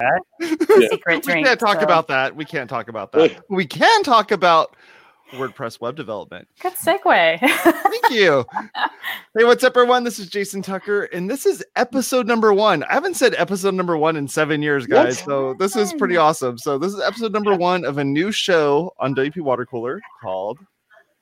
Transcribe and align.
Secret 0.42 1.16
we 1.16 1.20
drink. 1.20 1.46
can't 1.46 1.60
talk 1.60 1.78
so- 1.78 1.84
about 1.84 2.08
that. 2.08 2.34
We 2.34 2.44
can't 2.44 2.68
talk 2.68 2.88
about 2.88 3.12
that. 3.12 3.42
we 3.48 3.66
can 3.66 4.02
talk 4.02 4.32
about 4.32 4.76
WordPress 5.32 5.80
web 5.80 5.96
development. 5.96 6.48
Good 6.60 6.74
segue. 6.74 7.38
Thank 7.40 8.10
you. 8.10 8.44
hey, 9.36 9.44
what's 9.44 9.64
up, 9.64 9.76
everyone? 9.76 10.04
This 10.04 10.18
is 10.18 10.28
Jason 10.28 10.62
Tucker, 10.62 11.04
and 11.04 11.30
this 11.30 11.46
is 11.46 11.64
episode 11.76 12.26
number 12.26 12.52
one. 12.52 12.82
I 12.84 12.94
haven't 12.94 13.14
said 13.14 13.34
episode 13.36 13.74
number 13.74 13.96
one 13.96 14.16
in 14.16 14.28
seven 14.28 14.62
years, 14.62 14.86
guys. 14.86 15.18
What? 15.20 15.24
So 15.24 15.54
this 15.58 15.76
is 15.76 15.92
pretty 15.94 16.16
awesome. 16.16 16.58
So 16.58 16.78
this 16.78 16.92
is 16.92 17.00
episode 17.00 17.32
number 17.32 17.54
one 17.54 17.84
of 17.84 17.98
a 17.98 18.04
new 18.04 18.32
show 18.32 18.92
on 18.98 19.14
WP 19.14 19.40
Water 19.40 19.64
Cooler 19.64 20.00
called 20.22 20.58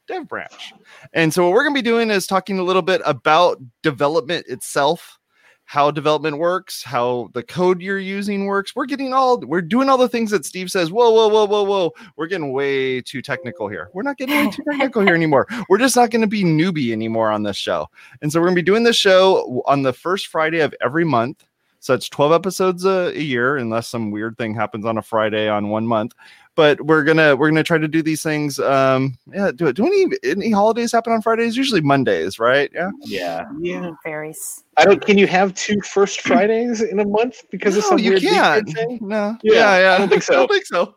Dev 0.09 0.29
Branch. 0.29 0.73
And 1.13 1.33
so 1.33 1.45
what 1.45 1.53
we're 1.53 1.63
going 1.63 1.75
to 1.75 1.79
be 1.79 1.89
doing 1.89 2.11
is 2.11 2.27
talking 2.27 2.59
a 2.59 2.63
little 2.65 2.83
bit 2.83 3.01
about 3.05 3.59
development 3.83 4.47
itself, 4.49 5.19
how 5.65 5.91
development 5.91 6.39
works, 6.39 6.83
how 6.83 7.31
the 7.33 7.43
code 7.43 7.81
you're 7.81 7.99
using 7.99 8.47
works. 8.47 8.77
We're 8.77 8.87
getting 8.87 9.15
all 9.15 9.39
we're 9.41 9.63
doing 9.63 9.89
all 9.89 9.97
the 9.97 10.09
things 10.09 10.31
that 10.31 10.45
Steve 10.45 10.71
says. 10.71 10.91
Whoa, 10.91 11.11
whoa, 11.11 11.29
whoa, 11.29 11.47
whoa, 11.47 11.63
whoa. 11.63 11.93
We're 12.17 12.27
getting 12.27 12.53
way 12.53 13.01
too 13.01 13.23
technical 13.23 13.69
here. 13.69 13.89
We're 13.95 14.03
not 14.03 14.19
getting 14.19 14.51
too 14.53 14.63
technical 14.69 15.03
here 15.03 15.15
anymore. 15.15 15.47
We're 15.69 15.79
just 15.79 15.97
not 15.97 16.11
going 16.11 16.21
to 16.21 16.27
be 16.27 16.45
newbie 16.45 16.93
anymore 16.93 17.31
on 17.31 17.43
this 17.43 17.57
show. 17.57 17.89
And 18.21 18.31
so 18.31 18.41
we're 18.41 18.47
going 18.47 18.57
to 18.57 18.63
be 18.63 18.67
doing 18.67 18.85
this 18.85 18.97
show 18.97 19.63
on 19.67 19.83
the 19.83 19.93
first 19.93 20.27
Friday 20.27 20.61
of 20.61 20.75
every 20.83 21.05
month. 21.05 21.45
So 21.81 21.95
it's 21.95 22.09
12 22.09 22.33
episodes 22.33 22.85
a, 22.85 23.11
a 23.13 23.21
year, 23.21 23.57
unless 23.57 23.89
some 23.89 24.13
weird 24.13 24.39
thing 24.39 24.55
happens 24.55 24.87
on 24.87 24.99
a 24.99 25.03
Friday 25.03 25.49
on 25.49 25.69
one 25.69 25.85
month. 25.85 26.13
But 26.55 26.83
we're 26.83 27.03
gonna 27.03 27.35
we're 27.35 27.49
gonna 27.49 27.63
try 27.63 27.79
to 27.79 27.89
do 27.89 28.03
these 28.03 28.23
things. 28.23 28.59
Um, 28.59 29.17
yeah. 29.33 29.53
Do 29.53 29.69
it. 29.69 29.73
do 29.77 29.87
any 29.87 30.07
any 30.23 30.51
holidays 30.51 30.93
happen 30.93 31.13
on 31.13 31.23
Fridays? 31.23 31.57
Usually 31.57 31.81
Mondays, 31.81 32.39
right? 32.39 32.71
Yeah. 32.75 32.91
Yeah. 33.05 33.45
Yeah. 33.59 33.91
Varies. 34.05 34.63
I 34.77 34.85
don't. 34.85 35.05
Can 35.05 35.17
you 35.19 35.27
have 35.27 35.55
two 35.55 35.81
first 35.83 36.21
Fridays 36.23 36.81
in 36.83 36.99
a 37.01 37.05
month 37.07 37.43
because 37.51 37.77
of 37.77 37.85
No, 37.85 37.89
some 37.91 37.99
you 38.01 38.11
weird 38.13 38.23
can't. 38.23 38.69
thing? 38.71 38.99
No. 39.03 39.37
Yeah, 39.43 39.53
Yeah, 39.55 39.79
yeah. 39.81 39.95
I 39.95 39.99
don't 39.99 40.09
think 40.11 40.23
so. 40.25 40.33
I 40.35 40.37
don't 40.37 40.51
think 40.51 40.67
so. 40.67 40.95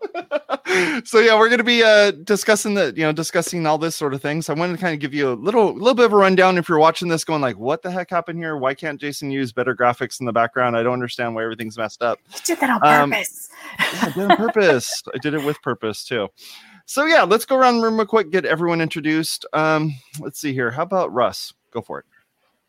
so 1.06 1.20
yeah, 1.20 1.38
we're 1.38 1.50
gonna 1.50 1.64
be 1.64 1.84
uh 1.84 2.12
discussing 2.12 2.74
the 2.74 2.94
you 2.96 3.04
know 3.04 3.12
discussing 3.12 3.66
all 3.66 3.78
this 3.78 3.96
sort 3.96 4.14
of 4.14 4.22
thing. 4.22 4.42
So 4.42 4.54
I 4.54 4.58
wanted 4.58 4.74
to 4.74 4.80
kind 4.82 4.94
of 4.94 5.00
give 5.00 5.14
you 5.14 5.30
a 5.32 5.36
little 5.36 5.74
little 5.74 5.94
bit 5.94 6.06
of 6.06 6.14
a 6.14 6.18
rundown 6.18 6.58
if 6.58 6.68
you're 6.70 6.80
watching 6.80 7.08
this, 7.08 7.24
going 7.24 7.42
like, 7.42 7.58
what 7.58 7.82
the 7.82 7.92
heck 7.92 8.10
happened 8.10 8.40
here? 8.40 8.58
Why 8.58 8.74
can't 8.74 9.00
Jason 9.00 9.32
use 9.32 9.52
better 9.54 9.76
graphics 9.76 10.20
in 10.20 10.26
the 10.26 10.34
background? 10.34 10.76
I 10.78 10.84
don't 10.84 10.94
understand 10.94 11.34
why 11.36 11.44
everything's 11.44 11.78
messed 11.78 12.02
up. 12.02 12.20
You 12.34 12.40
did 12.46 12.60
that 12.60 12.70
on 12.70 12.86
Um, 13.04 13.12
purpose. 13.12 13.50
Yeah, 13.80 14.00
I 14.02 14.06
did 14.10 14.18
it 14.18 14.32
on 14.32 14.38
purpose. 14.38 15.04
I 15.14 15.18
did 15.18 15.34
it 15.34 15.44
with 15.46 15.62
purpose 15.62 16.04
too. 16.04 16.30
So 16.86 17.06
yeah, 17.06 17.24
let's 17.24 17.46
go 17.46 17.56
around 17.56 17.78
the 17.78 17.84
room 17.84 17.98
real 17.98 18.06
quick, 18.06 18.32
get 18.32 18.46
everyone 18.46 18.82
introduced. 18.82 19.46
Um, 19.54 19.96
let's 20.20 20.40
see 20.40 20.54
here. 20.54 20.72
How 20.72 20.84
about 20.84 21.14
Russ? 21.14 21.54
Go 21.72 21.82
for 21.82 22.00
it. 22.00 22.06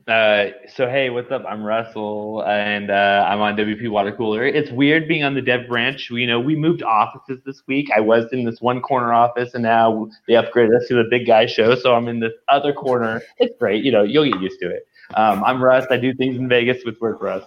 Uh, 0.09 0.53
so 0.73 0.89
hey, 0.89 1.11
what's 1.11 1.33
up? 1.33 1.45
I'm 1.49 1.65
Russell, 1.65 2.45
and 2.47 2.91
uh, 2.93 3.27
I'm 3.29 3.41
on 3.41 3.57
WP 3.57 3.91
Water 3.91 4.13
Cooler. 4.13 4.47
It's 4.47 4.71
weird 4.71 5.09
being 5.09 5.25
on 5.25 5.35
the 5.35 5.43
dev 5.43 5.67
branch. 5.67 6.11
We, 6.13 6.21
you 6.21 6.29
know, 6.29 6.39
we 6.39 6.55
moved 6.55 6.85
offices 6.85 7.41
this 7.45 7.63
week. 7.67 7.91
I 7.95 7.99
was 7.99 8.27
in 8.31 8.45
this 8.45 8.61
one 8.61 8.81
corner 8.81 9.13
office, 9.13 9.53
and 9.55 9.65
now 9.65 10.09
they 10.29 10.35
upgraded 10.35 10.77
us 10.77 10.87
to 10.89 10.95
the 10.95 11.09
big 11.11 11.27
guy 11.27 11.47
show. 11.47 11.75
So 11.75 11.97
I'm 11.97 12.07
in 12.07 12.21
this 12.21 12.33
other 12.49 12.73
corner. 12.73 13.23
It's 13.39 13.55
great. 13.59 13.85
You 13.85 13.93
know, 13.93 14.03
you'll 14.03 14.31
get 14.31 14.41
used 14.41 14.61
to 14.61 14.71
it. 14.71 14.87
Um, 15.15 15.43
I'm 15.45 15.63
Russ. 15.63 15.85
I 15.91 15.97
do 15.99 16.15
things 16.15 16.37
in 16.37 16.49
Vegas 16.49 16.85
with 16.85 16.99
WordPress. 17.01 17.45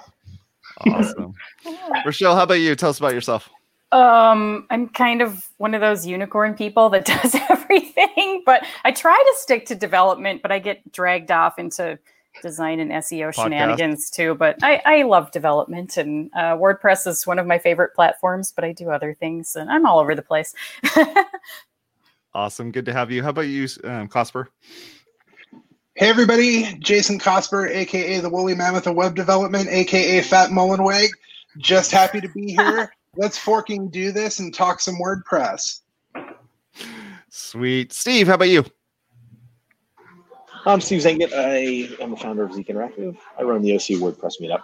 Awesome. 0.87 1.33
Rachelle, 2.05 2.35
how 2.35 2.43
about 2.43 2.55
you? 2.55 2.75
Tell 2.75 2.89
us 2.89 2.99
about 2.99 3.13
yourself. 3.13 3.49
Um, 3.91 4.67
I'm 4.69 4.89
kind 4.89 5.21
of 5.21 5.47
one 5.57 5.73
of 5.73 5.81
those 5.81 6.05
unicorn 6.05 6.53
people 6.53 6.89
that 6.89 7.05
does 7.23 7.35
everything, 7.49 8.43
but 8.45 8.63
I 8.83 8.91
try 8.91 9.15
to 9.15 9.33
stick 9.39 9.65
to 9.67 9.75
development, 9.75 10.41
but 10.41 10.51
I 10.51 10.59
get 10.59 10.91
dragged 10.91 11.31
off 11.31 11.57
into 11.57 11.97
design 12.41 12.79
and 12.79 12.91
SEO 12.91 13.33
shenanigans 13.33 14.09
too. 14.09 14.35
But 14.35 14.63
I, 14.63 14.81
I 14.85 15.01
love 15.03 15.31
development, 15.31 15.97
and 15.97 16.29
uh, 16.35 16.55
WordPress 16.55 17.07
is 17.07 17.25
one 17.25 17.39
of 17.39 17.47
my 17.47 17.57
favorite 17.57 17.95
platforms. 17.95 18.53
But 18.55 18.63
I 18.63 18.73
do 18.73 18.89
other 18.89 19.13
things, 19.13 19.55
and 19.55 19.69
I'm 19.69 19.85
all 19.85 19.99
over 19.99 20.15
the 20.15 20.21
place. 20.21 20.53
Awesome. 22.33 22.71
Good 22.71 22.85
to 22.85 22.93
have 22.93 23.09
you. 23.09 23.23
How 23.23 23.29
about 23.29 23.47
you, 23.47 23.63
um, 23.83 24.07
Cosper? 24.07 24.47
Hey 25.95 26.07
everybody, 26.09 26.77
Jason 26.79 27.19
Cosper, 27.19 27.69
aka 27.69 28.19
the 28.19 28.29
Woolly 28.29 28.55
Mammoth 28.55 28.87
of 28.87 28.95
Web 28.95 29.15
Development, 29.15 29.67
aka 29.67 30.21
Fat 30.21 30.49
Mullenweg. 30.49 31.09
Just 31.57 31.91
happy 31.91 32.21
to 32.21 32.29
be 32.29 32.51
here. 32.51 32.93
Let's 33.19 33.37
forking 33.37 33.89
do 33.89 34.13
this 34.13 34.39
and 34.39 34.53
talk 34.53 34.79
some 34.79 34.95
WordPress. 34.95 35.81
Sweet. 37.27 37.91
Steve, 37.91 38.27
how 38.27 38.35
about 38.35 38.47
you? 38.47 38.63
I'm 40.65 40.79
Steve 40.79 41.01
Zehngut. 41.01 41.33
I 41.33 42.01
am 42.01 42.11
the 42.11 42.15
founder 42.15 42.43
of 42.43 42.53
Zeek 42.53 42.69
Interactive. 42.69 43.17
I 43.37 43.43
run 43.43 43.61
the 43.61 43.75
OC 43.75 43.99
WordPress 43.99 44.39
meetup. 44.39 44.61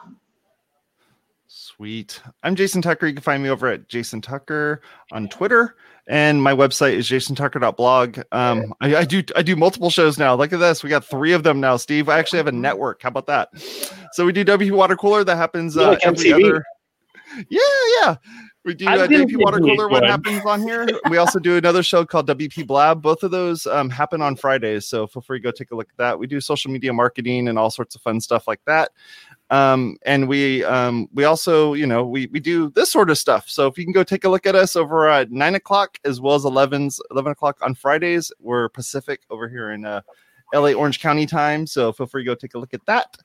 Sweet. 1.48 2.22
I'm 2.44 2.56
Jason 2.56 2.82
Tucker. 2.82 3.08
You 3.08 3.14
can 3.16 3.24
find 3.24 3.44
me 3.44 3.50
over 3.50 3.68
at 3.68 3.90
Jason 3.90 4.22
Tucker 4.22 4.82
on 5.12 5.28
Twitter, 5.28 5.76
and 6.08 6.42
my 6.42 6.54
website 6.54 6.94
is 6.94 7.10
jasontucker.blog. 7.10 8.20
Um, 8.32 8.74
I, 8.80 8.96
I 8.96 9.04
do 9.04 9.22
I 9.36 9.42
do 9.42 9.58
multiple 9.58 9.90
shows 9.90 10.18
now. 10.18 10.34
Look 10.34 10.54
at 10.54 10.62
this. 10.62 10.82
We 10.82 10.90
got 10.90 11.04
three 11.04 11.34
of 11.34 11.44
them 11.44 11.60
now, 11.60 11.76
Steve. 11.76 12.08
I 12.08 12.20
actually 12.20 12.38
have 12.38 12.48
a 12.48 12.54
network. 12.54 13.02
How 13.02 13.10
about 13.10 13.28
that? 13.28 13.50
So 14.14 14.26
we 14.26 14.32
do 14.32 14.46
W 14.46 14.74
Water 14.74 14.96
Cooler. 14.96 15.26
That 15.26 15.36
happens 15.36 15.76
uh, 15.76 15.90
like 15.90 16.06
every 16.06 16.30
MTV. 16.30 16.46
other. 16.46 16.66
Yeah, 17.50 17.60
yeah. 18.02 18.16
We 18.66 18.74
do 18.74 18.88
uh, 18.88 19.08
Water 19.08 19.60
Cooler. 19.60 19.88
What 19.88 20.04
happens 20.04 20.44
on 20.46 20.62
here? 20.62 20.88
We 21.10 21.18
also 21.18 21.40
do 21.40 21.56
another 21.56 21.84
show 21.84 22.04
called 22.04 22.28
WP 22.28 22.66
Blab. 22.66 23.02
Both 23.02 23.22
of 23.22 23.32
those 23.32 23.68
um, 23.68 23.90
happen 23.90 24.22
on 24.22 24.36
Fridays, 24.36 24.88
so 24.88 25.06
feel 25.06 25.22
free 25.22 25.40
to 25.40 25.44
go 25.44 25.52
take 25.52 25.72
a 25.72 25.76
look 25.76 25.90
at 25.90 25.98
that. 25.98 26.18
We 26.18 26.26
do 26.26 26.42
social 26.42 26.72
media 26.72 26.92
marketing 26.92 27.48
and 27.48 27.60
all 27.60 27.70
sorts 27.70 27.96
of 27.96 28.02
fun 28.02 28.20
stuff 28.20 28.48
like 28.48 28.62
that 28.66 28.90
um 29.52 29.96
and 30.06 30.28
we 30.28 30.64
um 30.64 31.08
we 31.14 31.24
also 31.24 31.74
you 31.74 31.86
know 31.86 32.04
we 32.04 32.26
we 32.28 32.40
do 32.40 32.72
this 32.72 32.92
sort 32.92 33.12
of 33.12 33.18
stuff 33.18 33.48
so 33.48 33.68
if 33.68 33.78
you 33.78 33.84
can 33.84 33.94
go 33.94 34.04
take 34.04 34.24
a 34.24 34.30
look 34.30 34.48
at 34.48 34.56
us 34.56 34.76
over 34.76 35.08
at 35.08 35.32
nine 35.32 35.54
o'clock 35.54 36.00
as 36.04 36.20
well 36.20 36.34
as 36.34 36.44
11's 36.44 37.00
11 37.12 37.32
o'clock 37.32 37.58
on 37.62 37.76
fridays 37.76 38.32
we're 38.40 38.70
pacific 38.70 39.22
over 39.30 39.48
here 39.48 39.72
in 39.72 39.86
uh 39.86 40.02
LA 40.54 40.74
Orange 40.74 41.00
County 41.02 41.26
time, 41.26 41.66
so 41.66 41.92
feel 41.92 42.06
free 42.06 42.24
to 42.24 42.28
go 42.28 42.36
take 42.36 42.54
a 42.54 42.60
look 42.60 42.74
at 42.74 42.86
that. 42.86 43.18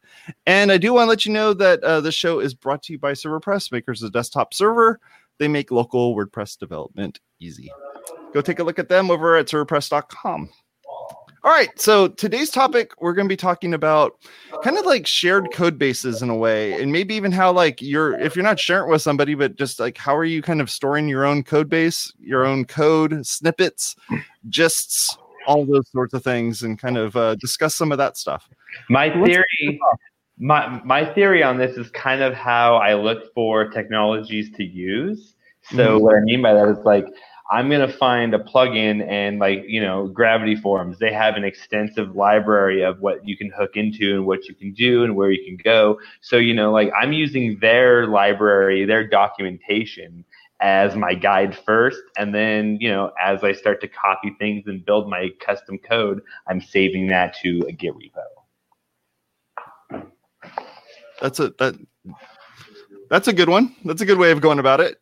And 0.46 0.72
I 0.72 0.78
do 0.78 0.94
want 0.94 1.04
to 1.04 1.10
let 1.10 1.26
you 1.26 1.32
know 1.32 1.52
that 1.52 1.84
uh, 1.84 2.00
the 2.00 2.10
show 2.10 2.40
is 2.40 2.54
brought 2.54 2.82
to 2.84 2.94
you 2.94 2.98
by 2.98 3.12
ServerPress, 3.12 3.70
makers 3.70 4.02
of 4.02 4.10
the 4.10 4.18
DesktopServer. 4.18 4.96
They 5.40 5.48
make 5.48 5.70
local 5.70 6.14
WordPress 6.14 6.58
development 6.58 7.18
easy. 7.40 7.72
Go 8.34 8.42
take 8.42 8.58
a 8.58 8.62
look 8.62 8.78
at 8.78 8.90
them 8.90 9.10
over 9.10 9.36
at 9.36 9.46
serverpress.com. 9.46 10.50
All 11.42 11.50
right, 11.50 11.70
so 11.80 12.08
today's 12.08 12.50
topic 12.50 12.92
we're 13.00 13.14
going 13.14 13.26
to 13.26 13.32
be 13.32 13.38
talking 13.38 13.72
about 13.72 14.12
kind 14.62 14.76
of 14.76 14.84
like 14.84 15.06
shared 15.06 15.50
code 15.54 15.78
bases 15.78 16.20
in 16.20 16.28
a 16.28 16.36
way, 16.36 16.82
and 16.82 16.92
maybe 16.92 17.14
even 17.14 17.32
how 17.32 17.50
like 17.50 17.80
you're 17.80 18.20
if 18.20 18.36
you're 18.36 18.42
not 18.42 18.60
sharing 18.60 18.86
it 18.86 18.92
with 18.92 19.00
somebody, 19.00 19.34
but 19.34 19.56
just 19.56 19.80
like 19.80 19.96
how 19.96 20.14
are 20.14 20.26
you 20.26 20.42
kind 20.42 20.60
of 20.60 20.68
storing 20.68 21.08
your 21.08 21.24
own 21.24 21.42
code 21.42 21.70
base, 21.70 22.12
your 22.20 22.44
own 22.44 22.66
code 22.66 23.26
snippets, 23.26 23.96
gists, 24.50 25.16
all 25.46 25.64
those 25.64 25.90
sorts 25.90 26.12
of 26.12 26.22
things, 26.22 26.60
and 26.60 26.78
kind 26.78 26.98
of 26.98 27.16
uh, 27.16 27.34
discuss 27.36 27.74
some 27.74 27.90
of 27.90 27.96
that 27.96 28.18
stuff. 28.18 28.46
My 28.90 29.06
Let's 29.06 29.30
theory, 29.30 29.80
my 30.40 30.80
my 30.84 31.04
theory 31.14 31.42
on 31.42 31.58
this 31.58 31.76
is 31.76 31.90
kind 31.90 32.22
of 32.22 32.34
how 32.34 32.76
I 32.76 32.94
look 32.94 33.32
for 33.34 33.68
technologies 33.68 34.50
to 34.56 34.64
use. 34.64 35.34
So 35.62 35.98
Mhm. 35.98 36.00
what 36.00 36.16
I 36.16 36.20
mean 36.20 36.42
by 36.42 36.54
that 36.54 36.68
is 36.68 36.78
like 36.84 37.06
I'm 37.52 37.70
gonna 37.70 37.92
find 37.92 38.34
a 38.34 38.38
plugin 38.38 39.06
and 39.08 39.38
like 39.38 39.64
you 39.66 39.80
know 39.80 40.08
Gravity 40.08 40.56
Forms. 40.56 40.98
They 40.98 41.12
have 41.12 41.36
an 41.36 41.44
extensive 41.44 42.16
library 42.16 42.82
of 42.82 43.00
what 43.00 43.26
you 43.26 43.36
can 43.36 43.50
hook 43.50 43.76
into 43.76 44.14
and 44.14 44.26
what 44.26 44.46
you 44.48 44.54
can 44.54 44.72
do 44.72 45.04
and 45.04 45.16
where 45.16 45.30
you 45.30 45.44
can 45.44 45.58
go. 45.62 45.98
So 46.22 46.36
you 46.38 46.54
know 46.54 46.72
like 46.72 46.90
I'm 46.98 47.12
using 47.12 47.58
their 47.60 48.06
library, 48.06 48.86
their 48.86 49.06
documentation 49.06 50.24
as 50.60 50.94
my 50.96 51.14
guide 51.14 51.56
first, 51.56 52.00
and 52.18 52.34
then 52.34 52.78
you 52.80 52.90
know 52.90 53.12
as 53.22 53.44
I 53.44 53.52
start 53.52 53.80
to 53.82 53.88
copy 53.88 54.34
things 54.38 54.64
and 54.66 54.84
build 54.84 55.10
my 55.10 55.28
custom 55.40 55.78
code, 55.78 56.22
I'm 56.48 56.60
saving 56.62 57.08
that 57.08 57.36
to 57.42 57.64
a 57.68 57.72
Git 57.72 57.94
repo. 57.94 58.39
That's 61.20 61.40
a 61.40 61.50
that 61.58 61.74
that's 63.08 63.28
a 63.28 63.32
good 63.32 63.48
one. 63.48 63.74
That's 63.84 64.00
a 64.00 64.06
good 64.06 64.18
way 64.18 64.30
of 64.30 64.40
going 64.40 64.58
about 64.58 64.80
it. 64.80 64.98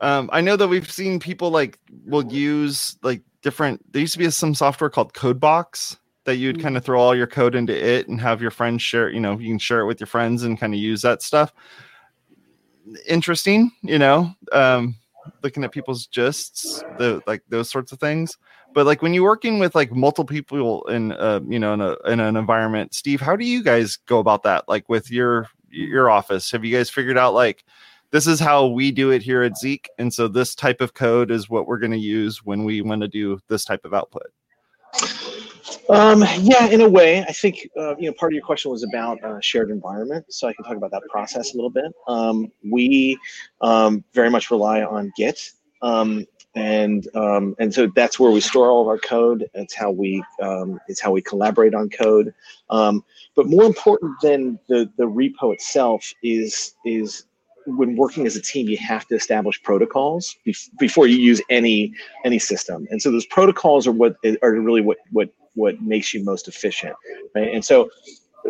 Um, 0.00 0.30
I 0.32 0.40
know 0.40 0.56
that 0.56 0.68
we've 0.68 0.90
seen 0.90 1.20
people 1.20 1.50
like 1.50 1.78
will 2.06 2.24
use 2.32 2.96
like 3.02 3.22
different. 3.42 3.92
There 3.92 4.00
used 4.00 4.14
to 4.14 4.18
be 4.18 4.30
some 4.30 4.54
software 4.54 4.90
called 4.90 5.12
CodeBox 5.12 5.96
that 6.24 6.36
you'd 6.36 6.62
kind 6.62 6.76
of 6.76 6.84
throw 6.84 7.00
all 7.00 7.14
your 7.14 7.26
code 7.26 7.54
into 7.54 7.74
it 7.74 8.08
and 8.08 8.20
have 8.20 8.40
your 8.40 8.50
friends 8.50 8.82
share. 8.82 9.10
You 9.10 9.20
know, 9.20 9.38
you 9.38 9.48
can 9.48 9.58
share 9.58 9.80
it 9.80 9.86
with 9.86 10.00
your 10.00 10.06
friends 10.06 10.44
and 10.44 10.58
kind 10.58 10.72
of 10.72 10.80
use 10.80 11.02
that 11.02 11.22
stuff. 11.22 11.52
Interesting, 13.06 13.70
you 13.82 13.98
know, 13.98 14.32
um, 14.52 14.96
looking 15.42 15.64
at 15.64 15.72
people's 15.72 16.06
gists, 16.08 16.82
the 16.98 17.22
like 17.26 17.42
those 17.48 17.70
sorts 17.70 17.92
of 17.92 18.00
things. 18.00 18.36
But 18.74 18.86
like 18.86 19.02
when 19.02 19.14
you're 19.14 19.24
working 19.24 19.58
with 19.58 19.74
like 19.74 19.92
multiple 19.92 20.24
people 20.24 20.84
in, 20.84 21.12
uh, 21.12 21.40
you 21.46 21.58
know, 21.58 21.74
in 21.74 21.80
a 21.80 21.96
in 22.06 22.20
an 22.20 22.36
environment, 22.36 22.94
Steve, 22.94 23.20
how 23.20 23.36
do 23.36 23.44
you 23.44 23.62
guys 23.62 23.96
go 24.06 24.18
about 24.18 24.42
that? 24.44 24.68
Like 24.68 24.88
with 24.88 25.10
your 25.10 25.48
your 25.70 26.10
office, 26.10 26.50
have 26.50 26.64
you 26.64 26.76
guys 26.76 26.90
figured 26.90 27.18
out 27.18 27.34
like 27.34 27.64
this 28.10 28.26
is 28.26 28.38
how 28.38 28.66
we 28.66 28.92
do 28.92 29.10
it 29.10 29.22
here 29.22 29.42
at 29.42 29.56
Zeek, 29.56 29.88
and 29.98 30.12
so 30.12 30.28
this 30.28 30.54
type 30.54 30.80
of 30.80 30.94
code 30.94 31.30
is 31.30 31.48
what 31.48 31.66
we're 31.66 31.78
going 31.78 31.92
to 31.92 31.98
use 31.98 32.44
when 32.44 32.64
we 32.64 32.82
want 32.82 33.00
to 33.00 33.08
do 33.08 33.40
this 33.48 33.64
type 33.64 33.84
of 33.84 33.94
output. 33.94 34.26
Um, 35.88 36.24
yeah, 36.40 36.66
in 36.66 36.80
a 36.80 36.88
way, 36.88 37.22
I 37.22 37.32
think 37.32 37.68
uh, 37.78 37.96
you 37.96 38.06
know 38.06 38.12
part 38.12 38.32
of 38.32 38.34
your 38.34 38.44
question 38.44 38.70
was 38.70 38.82
about 38.82 39.22
uh, 39.22 39.40
shared 39.40 39.70
environment, 39.70 40.24
so 40.32 40.48
I 40.48 40.52
can 40.52 40.64
talk 40.64 40.76
about 40.76 40.90
that 40.92 41.02
process 41.10 41.52
a 41.52 41.56
little 41.56 41.70
bit. 41.70 41.92
Um, 42.08 42.50
we 42.70 43.18
um, 43.60 44.04
very 44.14 44.30
much 44.30 44.50
rely 44.50 44.82
on 44.82 45.12
Git, 45.16 45.50
um, 45.82 46.24
and 46.54 47.06
um, 47.14 47.54
and 47.58 47.72
so 47.72 47.90
that's 47.94 48.18
where 48.18 48.30
we 48.30 48.40
store 48.40 48.70
all 48.70 48.82
of 48.82 48.88
our 48.88 48.98
code. 48.98 49.48
It's 49.54 49.74
how 49.74 49.90
we 49.90 50.22
um, 50.40 50.80
it's 50.88 51.00
how 51.00 51.10
we 51.10 51.22
collaborate 51.22 51.74
on 51.74 51.90
code. 51.90 52.32
but 52.68 53.46
more 53.46 53.64
important 53.64 54.14
than 54.22 54.58
the 54.68 54.90
the 54.96 55.04
repo 55.04 55.52
itself 55.52 56.12
is 56.22 56.74
is 56.84 57.24
when 57.66 57.96
working 57.96 58.26
as 58.26 58.36
a 58.36 58.42
team, 58.42 58.68
you 58.68 58.76
have 58.78 59.06
to 59.08 59.14
establish 59.14 59.62
protocols 59.62 60.36
bef- 60.46 60.70
before 60.78 61.06
you 61.06 61.16
use 61.16 61.40
any 61.50 61.92
any 62.24 62.38
system. 62.38 62.86
And 62.90 63.00
so 63.00 63.10
those 63.10 63.26
protocols 63.26 63.86
are 63.86 63.92
what 63.92 64.16
are 64.42 64.52
really 64.52 64.80
what 64.80 64.98
what 65.10 65.30
what 65.54 65.80
makes 65.82 66.14
you 66.14 66.24
most 66.24 66.48
efficient, 66.48 66.94
right? 67.34 67.52
And 67.52 67.64
so 67.64 67.90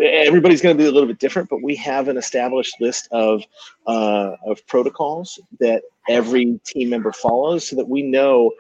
everybody's 0.01 0.63
going 0.63 0.77
to 0.77 0.83
be 0.83 0.89
a 0.89 0.93
little 0.93 1.09
bit 1.09 1.19
different, 1.19 1.49
but 1.49 1.63
we 1.63 1.77
have 1.77 2.09
an 2.09 2.17
established 2.17 2.75
list 2.81 3.09
of 3.13 3.43
uh, 3.87 4.37
of 4.47 4.67
protocols 4.67 5.41
that 5.61 5.83
every 6.09 6.61
team 6.65 6.91
member 6.91 7.13
follows, 7.13 7.69
so 7.69 7.77
that 7.77 7.89
we 7.89 8.03
know 8.03 8.51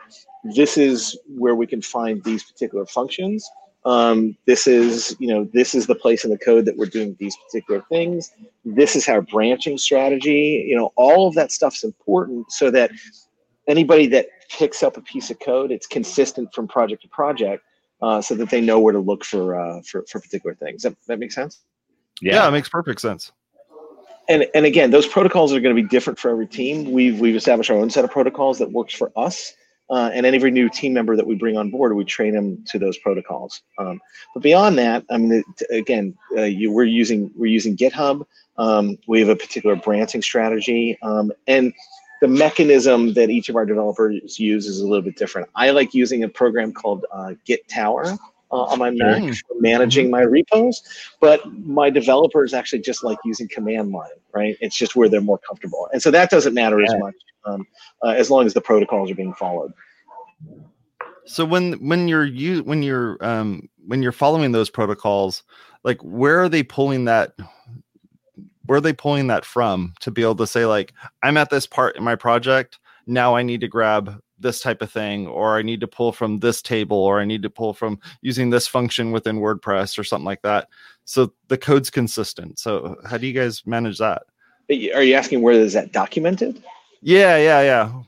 this 0.45 0.77
is 0.77 1.19
where 1.29 1.55
we 1.55 1.67
can 1.67 1.81
find 1.81 2.23
these 2.25 2.43
particular 2.43 2.87
functions. 2.87 3.49
Um, 3.85 4.37
this 4.47 4.67
is 4.67 5.17
you 5.19 5.29
know 5.29 5.49
this 5.53 5.75
is 5.75 5.87
the 5.87 5.95
place 5.95 6.25
in 6.25 6.31
the 6.31 6.39
code 6.39 6.67
that 6.67 6.77
we're 6.77 6.87
doing 6.87 7.17
these 7.19 7.37
particular 7.47 7.83
things. 7.89 8.31
This 8.65 8.95
is 8.95 9.09
our 9.09 9.23
branching 9.23 9.77
strategy. 9.77 10.65
You 10.69 10.77
know 10.77 10.93
all 10.97 11.27
of 11.27 11.35
that 11.35 11.51
stuff's 11.51 11.83
important 11.83 12.53
so 12.53 12.71
that 12.71 12.93
anybody 13.67 14.07
that 14.09 14.27
picks 14.51 14.83
up 14.83 14.97
a 14.97 15.01
piece 15.01 15.31
of 15.31 15.41
code, 15.41 15.73
it's 15.73 15.87
consistent 15.87 16.53
from 16.55 16.69
project 16.69 17.03
to 17.03 17.09
project 17.09 17.65
uh, 18.03 18.21
so 18.21 18.35
that 18.35 18.51
they 18.51 18.61
know 18.61 18.79
where 18.81 18.93
to 18.93 19.01
look 19.01 19.25
for 19.25 19.59
uh, 19.59 19.81
for, 19.83 20.05
for 20.09 20.21
particular 20.21 20.55
things. 20.55 20.83
That 20.83 20.97
that 21.07 21.19
makes 21.19 21.35
sense. 21.35 21.61
Yeah. 22.21 22.35
yeah, 22.35 22.49
it 22.49 22.53
makes 22.53 22.69
perfect 22.69 23.01
sense. 23.01 23.33
And 24.29 24.47
and 24.55 24.65
again, 24.65 24.91
those 24.91 25.07
protocols 25.07 25.53
are 25.53 25.61
going 25.61 25.75
to 25.75 25.83
be 25.83 25.89
different 25.89 26.19
for 26.19 26.31
every 26.31 26.47
team. 26.47 26.93
We've 26.93 27.19
we've 27.19 27.37
established 27.37 27.71
our 27.71 27.77
own 27.77 27.91
set 27.91 28.05
of 28.05 28.11
protocols 28.11 28.59
that 28.59 28.71
works 28.71 28.95
for 28.95 29.13
us. 29.17 29.55
Uh, 29.91 30.11
and 30.15 30.25
every 30.25 30.51
new 30.51 30.69
team 30.69 30.95
member 30.95 31.17
that 31.17 31.27
we 31.27 31.35
bring 31.35 31.57
on 31.57 31.71
board, 31.71 31.95
we 31.95 32.05
train 32.05 32.33
them 32.33 32.65
to 32.67 32.79
those 32.79 32.97
protocols. 32.99 33.63
Um, 33.79 34.01
but 34.33 34.43
beyond 34.43 34.79
that, 34.79 35.05
I 35.11 35.19
mean, 35.19 35.45
again, 35.71 36.17
uh, 36.37 36.43
you, 36.43 36.73
we're 36.73 36.85
using 36.85 37.31
we're 37.37 37.47
using 37.47 37.77
GitHub. 37.77 38.25
Um, 38.57 38.97
we 39.07 39.21
have 39.21 39.29
a 39.29 39.37
particular 39.37 39.77
branching 39.77 40.23
strategy, 40.23 40.99
um, 41.03 41.33
and 41.47 41.75
the 42.23 42.29
mechanism 42.29 43.13
that 43.15 43.31
each 43.31 43.49
of 43.49 43.57
our 43.57 43.67
developers 43.67 44.39
use 44.39 44.67
is 44.67 44.81
a 44.81 44.87
little 44.87 45.03
bit 45.03 45.17
different. 45.17 45.49
I 45.57 45.71
like 45.71 45.93
using 45.93 46.23
a 46.23 46.29
program 46.29 46.73
called 46.73 47.05
uh, 47.13 47.35
Git 47.45 47.69
Tower 47.69 48.17
uh, 48.53 48.65
on 48.65 48.79
my 48.79 48.91
Mac 48.91 49.23
mm. 49.23 49.37
for 49.37 49.55
managing 49.61 50.11
my 50.11 50.21
repos, 50.21 50.83
but 51.21 51.41
my 51.53 51.91
developers 51.91 52.53
actually 52.53 52.81
just 52.81 53.03
like 53.03 53.19
using 53.25 53.49
command 53.49 53.93
line, 53.93 54.11
right? 54.35 54.57
It's 54.61 54.77
just 54.77 54.95
where 54.95 55.09
they're 55.09 55.21
more 55.21 55.39
comfortable. 55.39 55.89
And 55.93 56.03
so 56.03 56.11
that 56.11 56.31
doesn't 56.31 56.55
matter 56.55 56.79
yeah. 56.81 56.87
as 56.87 57.01
much 57.01 57.15
um, 57.45 57.67
uh, 58.05 58.11
as 58.11 58.31
long 58.31 58.47
as 58.47 58.55
the 58.55 58.61
protocols 58.61 59.11
are 59.11 59.15
being 59.15 59.35
followed. 59.35 59.73
So 61.25 61.45
when 61.45 61.75
when 61.75 62.09
you're 62.09 62.25
you 62.25 62.63
when 62.65 62.83
you're 62.83 63.17
um, 63.25 63.69
when 63.87 64.03
you're 64.03 64.13
following 64.13 64.53
those 64.53 64.71
protocols, 64.71 65.43
like 65.85 66.01
where 66.03 66.41
are 66.41 66.49
they 66.49 66.63
pulling 66.63 67.05
that 67.07 67.33
where 68.67 68.79
are 68.79 68.83
they 68.83 68.93
pulling 68.93 69.27
that 69.29 69.45
from 69.45 69.95
to 70.01 70.11
be 70.11 70.23
able 70.23 70.37
to 70.37 70.47
say 70.47 70.67
like 70.67 70.93
i'm 71.23 71.37
at 71.37 71.51
this 71.51 71.67
part 71.67 71.97
in 71.97 72.05
my 72.05 72.15
project 72.15 72.79
now 73.07 73.35
i 73.35 73.43
need 73.43 73.61
to 73.61 73.69
grab 73.69 74.21
this 74.43 74.61
type 74.61 74.83
of 74.83 74.91
thing 74.91 75.27
or 75.27 75.57
i 75.57 75.63
need 75.63 75.81
to 75.81 75.89
pull 75.89 76.13
from 76.13 76.39
this 76.41 76.61
table 76.61 76.99
or 76.99 77.21
i 77.21 77.25
need 77.25 77.43
to 77.43 77.51
pull 77.51 77.73
from 77.73 77.99
using 78.21 78.51
this 78.51 78.67
function 78.67 79.13
within 79.13 79.39
wordpress 79.39 79.99
or 79.99 80.05
something 80.05 80.27
like 80.27 80.43
that. 80.43 80.69
So 81.05 81.33
the 81.49 81.59
code's 81.59 81.91
consistent. 81.91 82.59
So 82.59 82.97
how 83.09 83.19
do 83.19 83.27
you 83.27 83.33
guys 83.33 83.67
manage 83.67 83.99
that? 83.99 84.23
Are 84.71 85.03
you 85.03 85.15
asking 85.15 85.43
where 85.43 85.55
is 85.55 85.73
that 85.75 85.93
documented? 85.93 86.63
Yeah 87.01 87.37
yeah 87.37 87.63
yeah. 87.63 88.03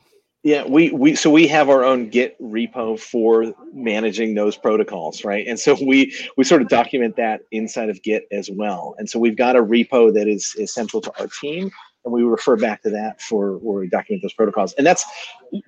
Yeah, 0.46 0.66
we 0.66 0.90
we 0.90 1.14
so 1.14 1.31
we 1.31 1.46
have 1.48 1.70
our 1.70 1.84
own 1.84 2.10
Git 2.10 2.38
repo 2.38 3.00
for 3.00 3.54
managing 3.72 4.34
those 4.34 4.58
protocols, 4.58 5.25
right? 5.25 5.46
And 5.46 5.58
so 5.58 5.75
we 5.82 6.14
we 6.36 6.44
sort 6.44 6.60
of 6.60 6.69
document 6.69 7.16
that 7.16 7.40
inside 7.50 7.88
of 7.88 8.02
Git 8.02 8.26
as 8.31 8.50
well. 8.50 8.94
And 8.98 9.08
so 9.08 9.19
we've 9.19 9.38
got 9.38 9.56
a 9.56 9.62
repo 9.62 10.12
that 10.12 10.28
is 10.28 10.54
is 10.58 10.72
central 10.72 11.00
to 11.00 11.12
our 11.19 11.28
team, 11.28 11.70
and 12.04 12.12
we 12.12 12.22
refer 12.22 12.56
back 12.56 12.82
to 12.82 12.90
that 12.90 13.20
for 13.20 13.58
where 13.58 13.80
we 13.80 13.88
document 13.88 14.22
those 14.22 14.32
protocols. 14.32 14.72
And 14.74 14.86
that's 14.86 15.04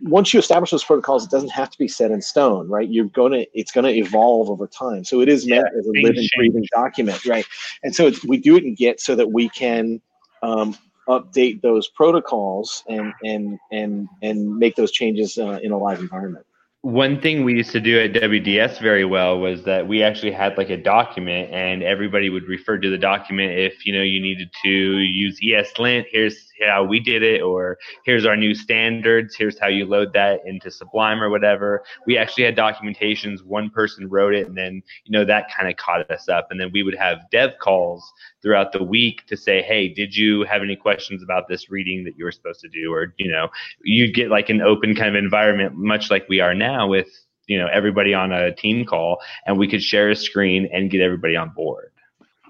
once 0.02 0.32
you 0.32 0.40
establish 0.40 0.70
those 0.70 0.84
protocols, 0.84 1.24
it 1.24 1.30
doesn't 1.30 1.50
have 1.50 1.70
to 1.70 1.78
be 1.78 1.88
set 1.88 2.10
in 2.10 2.20
stone, 2.20 2.68
right? 2.68 2.88
You're 2.88 3.06
gonna 3.06 3.44
it's 3.54 3.72
gonna 3.72 3.88
evolve 3.88 4.50
over 4.50 4.66
time. 4.66 5.04
So 5.04 5.20
it 5.20 5.28
is 5.28 5.46
meant 5.46 5.66
yeah, 5.72 5.78
as 5.78 5.86
a 5.86 5.92
living, 5.92 6.28
breathing 6.36 6.66
document, 6.72 7.24
right? 7.26 7.46
And 7.82 7.94
so 7.94 8.10
we 8.26 8.38
do 8.38 8.56
it 8.56 8.64
in 8.64 8.74
Git 8.74 9.00
so 9.00 9.14
that 9.14 9.32
we 9.32 9.48
can 9.48 10.00
um, 10.42 10.76
update 11.08 11.62
those 11.62 11.88
protocols 11.88 12.84
and 12.88 13.12
and 13.24 13.58
and 13.72 14.08
and 14.22 14.56
make 14.56 14.76
those 14.76 14.92
changes 14.92 15.38
uh, 15.38 15.60
in 15.62 15.72
a 15.72 15.78
live 15.78 16.00
environment 16.00 16.45
one 16.86 17.20
thing 17.20 17.42
we 17.42 17.54
used 17.54 17.72
to 17.72 17.80
do 17.80 17.98
at 17.98 18.12
WDS 18.12 18.80
very 18.80 19.04
well 19.04 19.40
was 19.40 19.64
that 19.64 19.88
we 19.88 20.04
actually 20.04 20.30
had 20.30 20.56
like 20.56 20.70
a 20.70 20.76
document 20.76 21.50
and 21.50 21.82
everybody 21.82 22.30
would 22.30 22.44
refer 22.46 22.78
to 22.78 22.88
the 22.88 22.96
document 22.96 23.50
if 23.58 23.84
you 23.84 23.92
know 23.92 24.02
you 24.02 24.22
needed 24.22 24.48
to 24.62 24.68
use 24.70 25.40
ESLint, 25.44 26.04
here's 26.12 26.46
how 26.64 26.84
we 26.84 27.00
did 27.00 27.22
it, 27.22 27.42
or 27.42 27.78
here's 28.04 28.24
our 28.24 28.36
new 28.36 28.54
standards, 28.54 29.34
here's 29.34 29.58
how 29.58 29.68
you 29.68 29.86
load 29.86 30.12
that 30.14 30.40
into 30.46 30.70
Sublime 30.70 31.22
or 31.22 31.30
whatever. 31.30 31.82
We 32.06 32.16
actually 32.16 32.44
had 32.44 32.56
documentations, 32.56 33.42
one 33.44 33.70
person 33.70 34.08
wrote 34.08 34.34
it, 34.34 34.46
and 34.46 34.56
then 34.56 34.82
you 35.04 35.12
know 35.12 35.24
that 35.24 35.48
kind 35.56 35.70
of 35.70 35.76
caught 35.76 36.10
us 36.10 36.28
up. 36.28 36.48
And 36.50 36.60
then 36.60 36.70
we 36.72 36.82
would 36.82 36.96
have 36.96 37.18
dev 37.30 37.52
calls 37.60 38.04
throughout 38.42 38.72
the 38.72 38.82
week 38.82 39.26
to 39.26 39.36
say, 39.36 39.62
hey, 39.62 39.88
did 39.88 40.16
you 40.16 40.44
have 40.44 40.62
any 40.62 40.76
questions 40.76 41.22
about 41.22 41.48
this 41.48 41.70
reading 41.70 42.04
that 42.04 42.16
you 42.16 42.24
were 42.24 42.32
supposed 42.32 42.60
to 42.60 42.68
do? 42.68 42.92
Or, 42.92 43.14
you 43.18 43.30
know, 43.30 43.48
you'd 43.82 44.14
get 44.14 44.30
like 44.30 44.48
an 44.48 44.60
open 44.60 44.94
kind 44.94 45.08
of 45.08 45.16
environment, 45.16 45.74
much 45.76 46.10
like 46.10 46.28
we 46.28 46.40
are 46.40 46.54
now 46.54 46.86
with, 46.86 47.08
you 47.46 47.58
know, 47.58 47.68
everybody 47.72 48.14
on 48.14 48.32
a 48.32 48.54
team 48.54 48.84
call, 48.84 49.18
and 49.46 49.58
we 49.58 49.68
could 49.68 49.82
share 49.82 50.10
a 50.10 50.16
screen 50.16 50.68
and 50.72 50.90
get 50.90 51.00
everybody 51.00 51.36
on 51.36 51.50
board. 51.50 51.90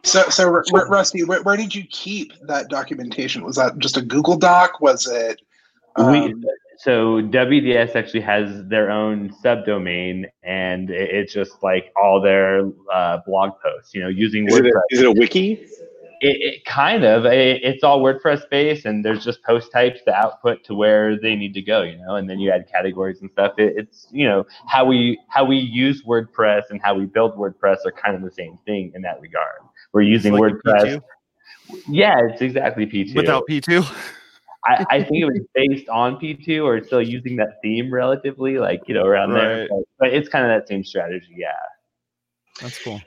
So, 0.05 0.29
so 0.29 0.45
R- 0.45 0.65
R- 0.73 0.89
Rusty, 0.89 1.25
where, 1.25 1.43
where, 1.43 1.57
did 1.57 1.75
you 1.75 1.85
keep 1.91 2.33
that 2.43 2.69
documentation? 2.69 3.45
Was 3.45 3.57
that 3.57 3.79
just 3.79 3.97
a 3.97 4.03
Google 4.03 4.37
Doc? 4.37 4.81
Was 4.81 5.07
it? 5.07 5.41
Um... 5.97 6.13
We, 6.13 6.35
so 6.79 7.23
WDS 7.23 7.97
actually 7.97 8.21
has 8.21 8.65
their 8.67 8.91
own 8.91 9.31
subdomain, 9.43 10.27
and 10.43 10.91
it's 10.91 11.33
just 11.33 11.63
like 11.63 11.93
all 12.01 12.21
their 12.21 12.71
uh, 12.93 13.19
blog 13.27 13.53
posts. 13.63 13.95
You 13.95 14.03
know, 14.03 14.09
using 14.09 14.47
is 14.47 14.55
WordPress. 14.55 14.67
It 14.67 14.75
a, 14.75 14.83
is 14.91 15.01
it 15.01 15.07
a 15.07 15.13
wiki? 15.13 15.53
It, 16.21 16.37
it, 16.41 16.65
kind 16.65 17.05
of 17.05 17.25
it, 17.27 17.63
it's 17.63 17.83
all 17.83 18.01
WordPress 18.01 18.43
based, 18.51 18.85
and 18.85 19.05
there's 19.05 19.25
just 19.25 19.43
post 19.43 19.73
types 19.73 20.01
to 20.05 20.15
output 20.15 20.65
to 20.65 20.75
where 20.75 21.19
they 21.19 21.35
need 21.35 21.55
to 21.55 21.63
go, 21.63 21.83
you 21.83 21.99
know, 21.99 22.17
and 22.17 22.29
then 22.29 22.39
you 22.39 22.51
add 22.51 22.71
categories 22.71 23.21
and 23.21 23.31
stuff. 23.31 23.55
It, 23.59 23.75
it's 23.77 24.07
you 24.11 24.29
know 24.29 24.45
how 24.67 24.85
we 24.85 25.19
how 25.29 25.45
we 25.45 25.57
use 25.57 26.03
WordPress 26.05 26.65
and 26.71 26.81
how 26.83 26.95
we 26.95 27.07
build 27.07 27.37
WordPress 27.37 27.79
are 27.87 27.93
kind 27.93 28.15
of 28.15 28.23
the 28.23 28.31
same 28.31 28.59
thing 28.67 28.93
in 28.95 29.03
that 29.03 29.21
regard. 29.21 29.61
We're 29.97 30.03
using 30.03 30.35
like 30.35 30.43
WordPress. 30.43 31.03
Yeah, 31.89 32.21
it's 32.29 32.43
exactly 32.43 32.87
P2 32.87 33.17
without 33.17 33.45
P2. 33.49 33.83
I, 34.65 34.85
I, 34.91 35.03
think 35.03 35.23
it 35.23 35.25
was 35.25 35.41
based 35.55 35.89
on 35.89 36.17
P2 36.17 36.65
or 36.65 36.85
still 36.85 37.01
using 37.01 37.37
that 37.37 37.63
theme 37.63 37.93
relatively, 37.93 38.59
like 38.59 38.83
you 38.89 38.95
know 38.95 39.05
around 39.05 39.31
right. 39.31 39.43
there. 39.43 39.69
But, 39.69 39.79
but 39.99 40.09
it's 40.15 40.29
kind 40.29 40.45
of 40.45 40.51
that 40.51 40.69
same 40.69 40.85
strategy. 40.85 41.35
Yeah, 41.37 41.53
that's 42.61 42.83
cool 42.83 43.01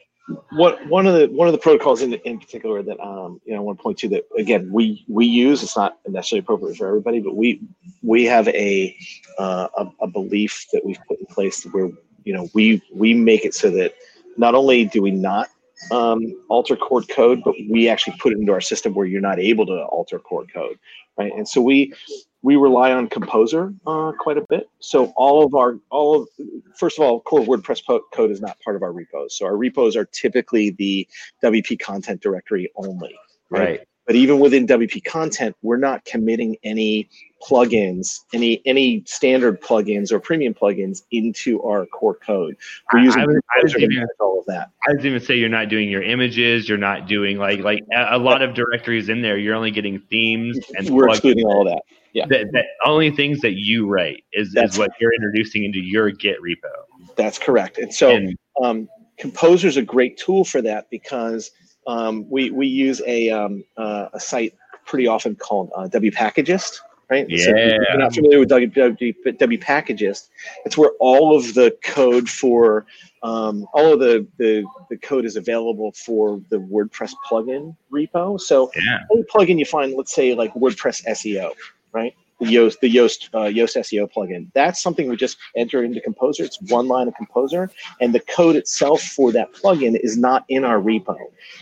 what 0.51 0.85
one 0.87 1.07
of 1.07 1.13
the 1.13 1.27
one 1.27 1.47
of 1.47 1.51
the 1.51 1.57
protocols 1.57 2.01
in 2.01 2.13
in 2.13 2.39
particular 2.39 2.83
that 2.83 2.99
um 2.99 3.41
you 3.45 3.53
know 3.53 3.59
I 3.59 3.61
want 3.61 3.79
to 3.79 3.83
point 3.83 3.97
to 3.99 4.09
that 4.09 4.23
again 4.37 4.69
we 4.71 5.03
we 5.07 5.25
use 5.25 5.63
it's 5.63 5.75
not 5.75 5.97
necessarily 6.07 6.41
appropriate 6.41 6.77
for 6.77 6.87
everybody 6.87 7.19
but 7.19 7.35
we 7.35 7.61
we 8.03 8.25
have 8.25 8.47
a 8.49 8.95
uh, 9.37 9.67
a, 9.77 9.87
a 10.01 10.07
belief 10.07 10.65
that 10.73 10.85
we've 10.85 10.99
put 11.07 11.19
in 11.19 11.25
place 11.27 11.63
where 11.65 11.89
you 12.23 12.33
know 12.33 12.47
we 12.53 12.81
we 12.93 13.13
make 13.13 13.45
it 13.45 13.53
so 13.53 13.69
that 13.71 13.95
not 14.37 14.55
only 14.55 14.85
do 14.85 15.01
we 15.01 15.11
not 15.11 15.49
um, 15.91 16.33
alter 16.49 16.75
core 16.75 17.03
code, 17.03 17.41
but 17.43 17.55
we 17.69 17.87
actually 17.87 18.15
put 18.19 18.33
it 18.33 18.39
into 18.39 18.51
our 18.51 18.61
system 18.61 18.93
where 18.93 19.05
you're 19.05 19.21
not 19.21 19.39
able 19.39 19.65
to 19.65 19.83
alter 19.85 20.19
core 20.19 20.45
code, 20.53 20.77
right? 21.17 21.31
And 21.33 21.47
so 21.47 21.61
we 21.61 21.93
we 22.41 22.55
rely 22.55 22.91
on 22.91 23.07
Composer 23.07 23.73
uh, 23.85 24.11
quite 24.17 24.37
a 24.37 24.45
bit. 24.49 24.69
So 24.79 25.13
all 25.15 25.45
of 25.45 25.55
our 25.55 25.77
all 25.89 26.21
of 26.21 26.29
first 26.77 26.97
of 26.97 27.05
all, 27.05 27.21
core 27.21 27.41
WordPress 27.41 27.85
po- 27.85 28.03
code 28.13 28.31
is 28.31 28.41
not 28.41 28.59
part 28.61 28.75
of 28.75 28.83
our 28.83 28.91
repos. 28.91 29.37
So 29.37 29.45
our 29.45 29.57
repos 29.57 29.95
are 29.95 30.05
typically 30.05 30.71
the 30.71 31.07
WP 31.43 31.79
content 31.79 32.21
directory 32.21 32.71
only, 32.75 33.15
right? 33.49 33.61
right. 33.61 33.88
But 34.09 34.15
even 34.15 34.39
within 34.39 34.65
WP 34.65 35.05
content, 35.05 35.55
we're 35.61 35.77
not 35.77 36.03
committing 36.03 36.57
any 36.63 37.07
plugins, 37.43 38.21
any 38.33 38.59
any 38.65 39.03
standard 39.05 39.61
plugins 39.61 40.11
or 40.11 40.19
premium 40.19 40.55
plugins 40.55 41.03
into 41.11 41.61
our 41.61 41.85
core 41.85 42.15
code. 42.15 42.57
We're 42.91 43.01
using 43.01 43.21
I, 43.21 43.25
was, 43.27 43.35
I 43.55 43.59
was 43.61 43.75
even, 43.75 44.07
all 44.19 44.39
of 44.39 44.47
that. 44.47 44.71
I 44.87 44.93
was 44.95 45.05
even 45.05 45.19
say 45.19 45.35
you're 45.35 45.47
not 45.47 45.69
doing 45.69 45.91
your 45.91 46.01
images, 46.01 46.67
you're 46.67 46.79
not 46.79 47.07
doing 47.07 47.37
like 47.37 47.59
like 47.59 47.81
a, 47.93 48.15
a 48.15 48.17
lot 48.17 48.41
of 48.41 48.55
directories 48.55 49.09
in 49.09 49.21
there. 49.21 49.37
You're 49.37 49.53
only 49.53 49.69
getting 49.69 49.99
themes 49.99 50.57
and 50.75 50.89
we're 50.89 51.09
excluding 51.09 51.45
all 51.45 51.67
of 51.67 51.71
that. 51.71 51.83
Yeah, 52.13 52.25
the, 52.25 52.49
the 52.51 52.63
only 52.85 53.11
things 53.11 53.41
that 53.41 53.59
you 53.59 53.85
write 53.85 54.23
is, 54.33 54.55
is 54.55 54.79
what 54.79 54.89
you're 54.99 55.13
introducing 55.13 55.65
into 55.65 55.81
your 55.81 56.09
Git 56.09 56.37
repo. 56.41 57.13
That's 57.15 57.37
correct. 57.37 57.77
And 57.77 57.93
so 57.93 58.09
and, 58.15 58.35
um, 58.59 58.89
Composer 59.19 59.67
is 59.67 59.77
a 59.77 59.83
great 59.83 60.17
tool 60.17 60.45
for 60.45 60.63
that 60.63 60.89
because 60.89 61.51
um, 61.87 62.29
we 62.29 62.51
we 62.51 62.67
use 62.67 63.01
a 63.05 63.29
um, 63.29 63.63
uh, 63.77 64.09
a 64.13 64.19
site 64.19 64.55
pretty 64.85 65.07
often 65.07 65.35
called 65.35 65.71
uh, 65.75 65.87
WPackagist 65.87 66.79
right? 67.09 67.25
Yeah. 67.27 67.45
So 67.45 67.51
if 67.55 67.87
you're 67.89 67.97
not 67.97 68.13
familiar 68.13 68.39
with 68.39 68.49
WPackagist, 68.49 70.29
it's 70.65 70.77
where 70.77 70.91
all 70.99 71.35
of 71.35 71.53
the 71.53 71.75
code 71.83 72.29
for 72.29 72.85
um, 73.23 73.67
all 73.73 73.93
of 73.93 73.99
the, 73.99 74.25
the 74.37 74.63
the 74.89 74.97
code 74.97 75.25
is 75.25 75.35
available 75.35 75.91
for 75.91 76.41
the 76.49 76.57
WordPress 76.57 77.11
plugin 77.29 77.75
repo. 77.91 78.39
So 78.39 78.71
yeah. 78.75 78.99
any 79.11 79.23
plugin 79.23 79.59
you 79.59 79.65
find, 79.65 79.93
let's 79.95 80.13
say 80.13 80.33
like 80.35 80.53
WordPress 80.53 81.05
SEO, 81.05 81.51
right? 81.91 82.15
The 82.39 82.45
Yoast, 82.45 82.79
the 82.79 82.93
Yoast, 82.93 83.29
uh, 83.33 83.51
Yoast 83.51 83.75
SEO 83.77 84.09
plugin. 84.11 84.49
That's 84.53 84.81
something 84.81 85.09
we 85.09 85.17
just 85.17 85.37
enter 85.55 85.83
into 85.83 85.99
Composer. 85.99 86.43
It's 86.43 86.59
one 86.69 86.87
line 86.87 87.07
of 87.07 87.15
Composer, 87.15 87.69
and 87.99 88.13
the 88.13 88.21
code 88.21 88.55
itself 88.55 89.01
for 89.01 89.31
that 89.33 89.53
plugin 89.53 89.99
is 90.01 90.17
not 90.17 90.45
in 90.47 90.63
our 90.63 90.79
repo. 90.79 91.17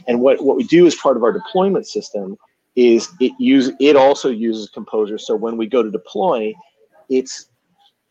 And 0.08 0.22
what, 0.22 0.44
what 0.44 0.56
we 0.56 0.64
do 0.64 0.86
as 0.86 0.96
part 0.96 1.18
of 1.18 1.24
our 1.24 1.32
deployment 1.32 1.88
system 1.88 2.38
is 2.76 3.10
it 3.20 3.32
use 3.40 3.72
it 3.80 3.96
also 3.96 4.30
uses 4.30 4.70
Composer. 4.70 5.18
So 5.18 5.36
when 5.36 5.58
we 5.58 5.66
go 5.66 5.82
to 5.82 5.90
deploy, 5.90 6.54
it's 7.10 7.50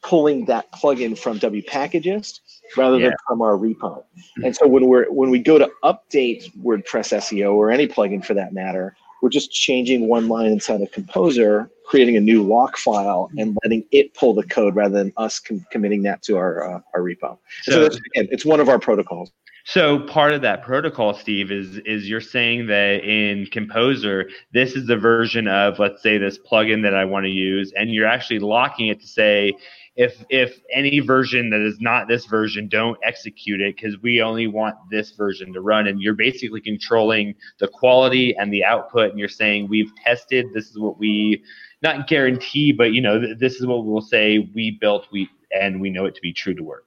pulling 0.03 0.45
that 0.47 0.71
plugin 0.73 1.19
from 1.19 1.39
WPackagist 1.39 2.41
rather 2.77 2.99
yeah. 2.99 3.09
than 3.09 3.17
from 3.27 3.43
our 3.43 3.57
repo. 3.57 4.05
And 4.45 4.55
so 4.55 4.67
when 4.67 4.87
we're 4.87 5.11
when 5.11 5.31
we 5.31 5.39
go 5.39 5.59
to 5.59 5.71
update 5.83 6.57
WordPress 6.59 7.17
SEO 7.17 7.55
or 7.55 7.71
any 7.71 7.87
plugin 7.89 8.25
for 8.25 8.35
that 8.35 8.53
matter, 8.53 8.97
we're 9.23 9.31
just 9.31 9.51
changing 9.51 10.09
one 10.09 10.29
line 10.29 10.47
inside 10.47 10.81
of 10.83 10.91
Composer, 10.93 11.71
creating 11.87 12.17
a 12.17 12.21
new 12.21 12.43
lock 12.43 12.77
file, 12.77 13.31
and 13.39 13.57
letting 13.65 13.85
it 13.93 14.15
pull 14.15 14.35
the 14.35 14.43
code 14.45 14.75
rather 14.75 14.97
than 14.97 15.13
us 15.17 15.39
com- 15.39 15.65
committing 15.71 16.03
that 16.03 16.23
to 16.23 16.37
our 16.37 16.77
uh, 16.77 16.81
our 16.95 17.01
repo. 17.01 17.39
So, 17.63 17.73
so 17.73 17.83
that's, 17.83 17.97
again, 17.97 18.29
it's 18.31 18.45
one 18.45 18.61
of 18.61 18.69
our 18.69 18.79
protocols. 18.79 19.33
So 19.65 19.99
part 19.99 20.33
of 20.33 20.43
that 20.43 20.63
protocol, 20.63 21.13
Steve, 21.13 21.51
is 21.51 21.79
is 21.79 22.09
you're 22.09 22.21
saying 22.21 22.69
that 22.69 23.05
in 23.05 23.47
Composer, 23.47 24.31
this 24.53 24.77
is 24.77 24.87
the 24.87 24.97
version 24.97 25.49
of 25.49 25.81
let's 25.81 26.03
say 26.03 26.19
this 26.19 26.39
plugin 26.39 26.83
that 26.83 26.95
I 26.95 27.05
want 27.05 27.25
to 27.25 27.31
use, 27.31 27.73
and 27.77 27.91
you're 27.91 28.07
actually 28.07 28.39
locking 28.39 28.87
it 28.89 29.01
to 29.01 29.09
say 29.09 29.55
if 29.97 30.25
if 30.29 30.61
any 30.71 31.01
version 31.01 31.51
that 31.51 31.61
is 31.61 31.81
not 31.81 32.07
this 32.07 32.27
version, 32.27 32.69
don't 32.69 32.99
execute 33.03 33.61
it 33.61 33.77
because 33.77 34.01
we 34.03 34.21
only 34.21 34.47
want 34.47 34.77
this 34.91 35.13
version 35.13 35.53
to 35.55 35.61
run. 35.61 35.87
And 35.87 36.01
you're 36.01 36.15
basically 36.15 36.61
controlling 36.61 37.35
the 37.59 37.69
quality 37.69 38.37
and 38.37 38.53
the 38.53 38.63
output, 38.63 39.11
and 39.11 39.19
you're 39.19 39.29
saying 39.29 39.69
we've 39.69 39.91
tested. 40.05 40.47
This 40.53 40.71
is 40.71 40.79
what 40.79 40.99
we 40.99 41.43
not 41.83 42.09
guarantee, 42.09 42.73
but 42.73 42.93
you 42.93 43.01
know 43.01 43.19
th- 43.19 43.39
this 43.39 43.57
is 43.57 43.67
what 43.67 43.85
we'll 43.85 44.03
say 44.03 44.51
we 44.55 44.79
built 44.81 45.07
we 45.11 45.29
and 45.59 45.81
we 45.81 45.89
know 45.89 46.05
it 46.05 46.15
to 46.15 46.21
be 46.21 46.33
true 46.33 46.55
to 46.55 46.63
work. 46.63 46.85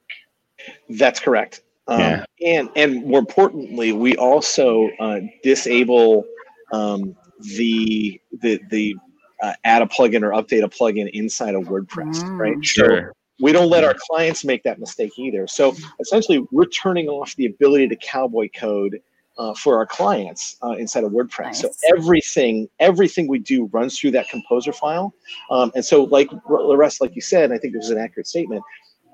That's 0.88 1.18
correct. 1.18 1.62
Um, 1.88 2.00
yeah. 2.00 2.24
And 2.46 2.70
and 2.76 3.04
more 3.06 3.18
importantly, 3.18 3.92
we 3.92 4.14
also 4.16 4.88
uh, 5.00 5.20
disable 5.42 6.24
um, 6.72 7.16
the 7.40 8.20
the 8.40 8.60
the 8.70 8.94
uh, 9.42 9.54
add 9.64 9.82
a 9.82 9.86
plugin 9.86 10.22
or 10.22 10.30
update 10.30 10.64
a 10.64 10.68
plugin 10.68 11.10
inside 11.12 11.54
of 11.54 11.64
WordPress, 11.64 12.22
mm, 12.22 12.38
right? 12.38 12.64
Sure. 12.64 13.08
So 13.08 13.12
we 13.42 13.52
don't 13.52 13.70
let 13.70 13.84
our 13.84 13.94
clients 13.98 14.44
make 14.44 14.62
that 14.64 14.78
mistake 14.78 15.12
either. 15.18 15.46
So 15.46 15.74
essentially, 16.00 16.44
we're 16.50 16.66
turning 16.66 17.08
off 17.08 17.34
the 17.36 17.46
ability 17.46 17.88
to 17.88 17.96
cowboy 17.96 18.48
code 18.54 19.00
uh, 19.38 19.54
for 19.54 19.76
our 19.76 19.86
clients 19.86 20.56
uh, 20.62 20.72
inside 20.72 21.04
of 21.04 21.12
WordPress. 21.12 21.44
Nice. 21.44 21.60
So 21.62 21.70
everything, 21.96 22.68
everything 22.80 23.28
we 23.28 23.38
do 23.38 23.66
runs 23.72 23.98
through 23.98 24.10
that 24.12 24.28
composer 24.28 24.72
file. 24.72 25.14
Um, 25.50 25.72
and 25.74 25.84
so, 25.84 26.04
like 26.04 26.30
the 26.30 26.76
rest, 26.76 27.00
like 27.00 27.14
you 27.14 27.22
said, 27.22 27.50
I 27.50 27.58
think 27.58 27.72
this 27.72 27.84
is 27.84 27.90
an 27.90 27.98
accurate 27.98 28.26
statement 28.26 28.62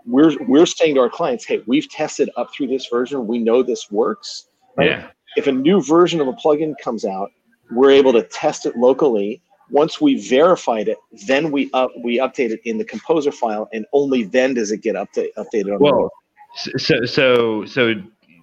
we're 0.06 0.32
we're 0.46 0.66
saying 0.66 0.94
to 0.94 1.00
our 1.00 1.10
clients, 1.10 1.44
hey, 1.44 1.62
we've 1.66 1.88
tested 1.90 2.30
up 2.36 2.54
through 2.54 2.68
this 2.68 2.86
version. 2.86 3.26
We 3.26 3.38
know 3.38 3.62
this 3.62 3.90
works. 3.90 4.46
Right? 4.76 4.90
Yeah. 4.90 5.10
If 5.36 5.48
a 5.48 5.52
new 5.52 5.82
version 5.82 6.20
of 6.20 6.28
a 6.28 6.32
plugin 6.32 6.74
comes 6.82 7.04
out, 7.04 7.30
we're 7.70 7.90
able 7.90 8.12
to 8.12 8.22
test 8.22 8.64
it 8.66 8.76
locally. 8.76 9.42
Once 9.70 10.00
we 10.00 10.28
verified 10.28 10.88
it, 10.88 10.98
then 11.26 11.50
we 11.50 11.70
up 11.72 11.90
we 12.02 12.18
update 12.18 12.50
it 12.50 12.60
in 12.64 12.78
the 12.78 12.84
composer 12.84 13.32
file, 13.32 13.68
and 13.72 13.84
only 13.92 14.24
then 14.24 14.54
does 14.54 14.70
it 14.70 14.78
get 14.78 14.94
update, 14.94 15.30
updated 15.36 15.74
on 15.74 15.78
well, 15.80 16.10
so 16.54 17.04
so 17.04 17.64
so 17.64 17.94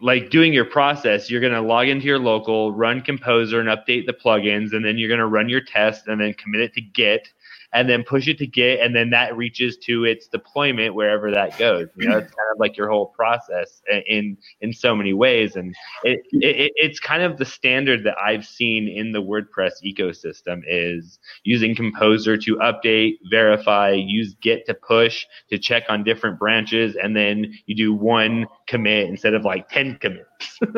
like 0.01 0.29
doing 0.29 0.51
your 0.51 0.65
process, 0.65 1.31
you're 1.31 1.39
going 1.39 1.53
to 1.53 1.61
log 1.61 1.87
into 1.87 2.05
your 2.05 2.19
local, 2.19 2.73
run 2.73 3.01
Composer, 3.01 3.61
and 3.61 3.69
update 3.69 4.05
the 4.05 4.11
plugins, 4.11 4.73
and 4.73 4.83
then 4.83 4.97
you're 4.97 5.07
going 5.07 5.19
to 5.19 5.27
run 5.27 5.47
your 5.47 5.61
test, 5.61 6.07
and 6.07 6.19
then 6.19 6.33
commit 6.33 6.59
it 6.59 6.73
to 6.73 6.81
Git, 6.81 7.29
and 7.73 7.89
then 7.89 8.03
push 8.03 8.27
it 8.27 8.37
to 8.37 8.47
Git, 8.47 8.79
and 8.79 8.95
then 8.95 9.09
that 9.09 9.35
reaches 9.35 9.77
to 9.77 10.05
its 10.05 10.27
deployment 10.27 10.93
wherever 10.93 11.31
that 11.31 11.57
goes. 11.57 11.87
You 11.97 12.09
know, 12.09 12.17
it's 12.19 12.31
kind 12.31 12.49
of 12.53 12.59
like 12.59 12.77
your 12.77 12.89
whole 12.89 13.07
process 13.07 13.81
in 14.07 14.37
in 14.61 14.73
so 14.73 14.95
many 14.95 15.13
ways, 15.13 15.55
and 15.55 15.75
it, 16.03 16.21
it 16.31 16.71
it's 16.75 16.99
kind 16.99 17.23
of 17.23 17.37
the 17.37 17.45
standard 17.45 18.03
that 18.05 18.15
I've 18.23 18.45
seen 18.45 18.87
in 18.87 19.11
the 19.11 19.21
WordPress 19.21 19.83
ecosystem 19.83 20.61
is 20.67 21.19
using 21.43 21.75
Composer 21.75 22.37
to 22.37 22.55
update, 22.57 23.13
verify, 23.29 23.91
use 23.91 24.35
Git 24.41 24.65
to 24.67 24.73
push 24.73 25.25
to 25.49 25.57
check 25.57 25.83
on 25.89 26.03
different 26.03 26.37
branches, 26.37 26.95
and 26.95 27.15
then 27.15 27.53
you 27.65 27.75
do 27.75 27.93
one 27.93 28.45
commit 28.67 29.09
instead 29.09 29.33
of 29.33 29.45
like 29.45 29.69
ten 29.69 29.97
commits. 29.99 30.59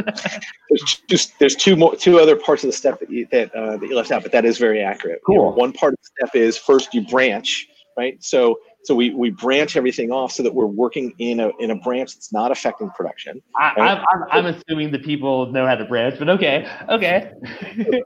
there's 0.69 1.01
just 1.09 1.37
there's 1.39 1.55
two 1.55 1.75
more 1.75 1.95
two 1.95 2.19
other 2.19 2.35
parts 2.35 2.63
of 2.63 2.67
the 2.67 2.73
step 2.73 2.99
that 2.99 3.09
you, 3.09 3.27
that, 3.31 3.53
uh, 3.55 3.77
that 3.77 3.87
you 3.87 3.95
left 3.95 4.11
out, 4.11 4.23
but 4.23 4.31
that 4.31 4.45
is 4.45 4.57
very 4.57 4.81
accurate. 4.81 5.21
Cool. 5.25 5.35
You 5.35 5.41
know, 5.41 5.49
one 5.49 5.73
part 5.73 5.93
of 5.93 5.99
the 5.99 6.09
step 6.17 6.35
is 6.35 6.57
first 6.57 6.93
you 6.93 7.05
branch, 7.07 7.67
right? 7.97 8.21
So 8.23 8.57
so 8.85 8.93
we, 8.93 9.09
we 9.09 9.31
branch 9.31 9.75
everything 9.75 10.11
off 10.11 10.31
so 10.31 10.43
that 10.43 10.53
we're 10.53 10.67
working 10.67 11.11
in 11.17 11.39
a 11.39 11.49
in 11.59 11.71
a 11.71 11.75
branch 11.75 12.13
that's 12.13 12.31
not 12.31 12.51
affecting 12.51 12.89
production. 12.91 13.41
I, 13.57 13.73
right? 13.77 13.77
I'm, 13.79 14.05
I'm, 14.31 14.45
I'm 14.45 14.55
assuming 14.55 14.91
the 14.91 14.99
people 14.99 15.51
know 15.51 15.65
how 15.65 15.75
to 15.75 15.85
branch, 15.85 16.19
but 16.19 16.29
okay, 16.29 16.69
okay. 16.89 17.31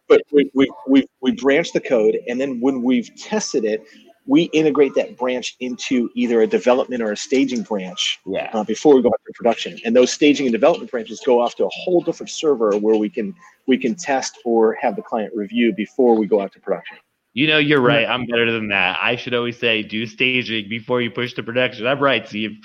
but 0.07 0.21
we, 0.31 0.49
we, 0.53 0.71
we, 0.87 1.05
we 1.21 1.31
branch 1.33 1.73
the 1.73 1.81
code, 1.81 2.17
and 2.27 2.39
then 2.39 2.61
when 2.61 2.81
we've 2.81 3.13
tested 3.15 3.65
it, 3.65 3.83
we 4.25 4.43
integrate 4.43 4.93
that 4.95 5.17
branch 5.17 5.55
into 5.59 6.09
either 6.15 6.41
a 6.41 6.47
development 6.47 7.01
or 7.01 7.11
a 7.11 7.17
staging 7.17 7.63
branch 7.63 8.19
yeah. 8.25 8.49
uh, 8.53 8.63
before 8.63 8.95
we 8.95 9.01
go 9.01 9.09
out 9.09 9.19
to 9.25 9.33
production. 9.33 9.79
And 9.85 9.95
those 9.95 10.11
staging 10.11 10.45
and 10.45 10.53
development 10.53 10.91
branches 10.91 11.21
go 11.25 11.41
off 11.41 11.55
to 11.55 11.65
a 11.65 11.69
whole 11.69 12.01
different 12.01 12.29
server 12.29 12.77
where 12.77 12.95
we 12.95 13.09
can 13.09 13.33
we 13.65 13.77
can 13.77 13.95
test 13.95 14.37
or 14.45 14.75
have 14.81 14.95
the 14.95 15.01
client 15.01 15.33
review 15.35 15.73
before 15.73 16.15
we 16.15 16.27
go 16.27 16.41
out 16.41 16.51
to 16.53 16.59
production. 16.59 16.97
You 17.33 17.47
know, 17.47 17.59
you're 17.59 17.81
right. 17.81 18.07
I'm 18.07 18.25
better 18.25 18.51
than 18.51 18.69
that. 18.69 18.97
I 19.01 19.15
should 19.15 19.33
always 19.33 19.57
say 19.57 19.83
do 19.83 20.05
staging 20.05 20.67
before 20.67 21.01
you 21.01 21.11
push 21.11 21.33
to 21.35 21.43
production. 21.43 21.85
I'm 21.85 21.99
right, 21.99 22.27
Steve. 22.27 22.57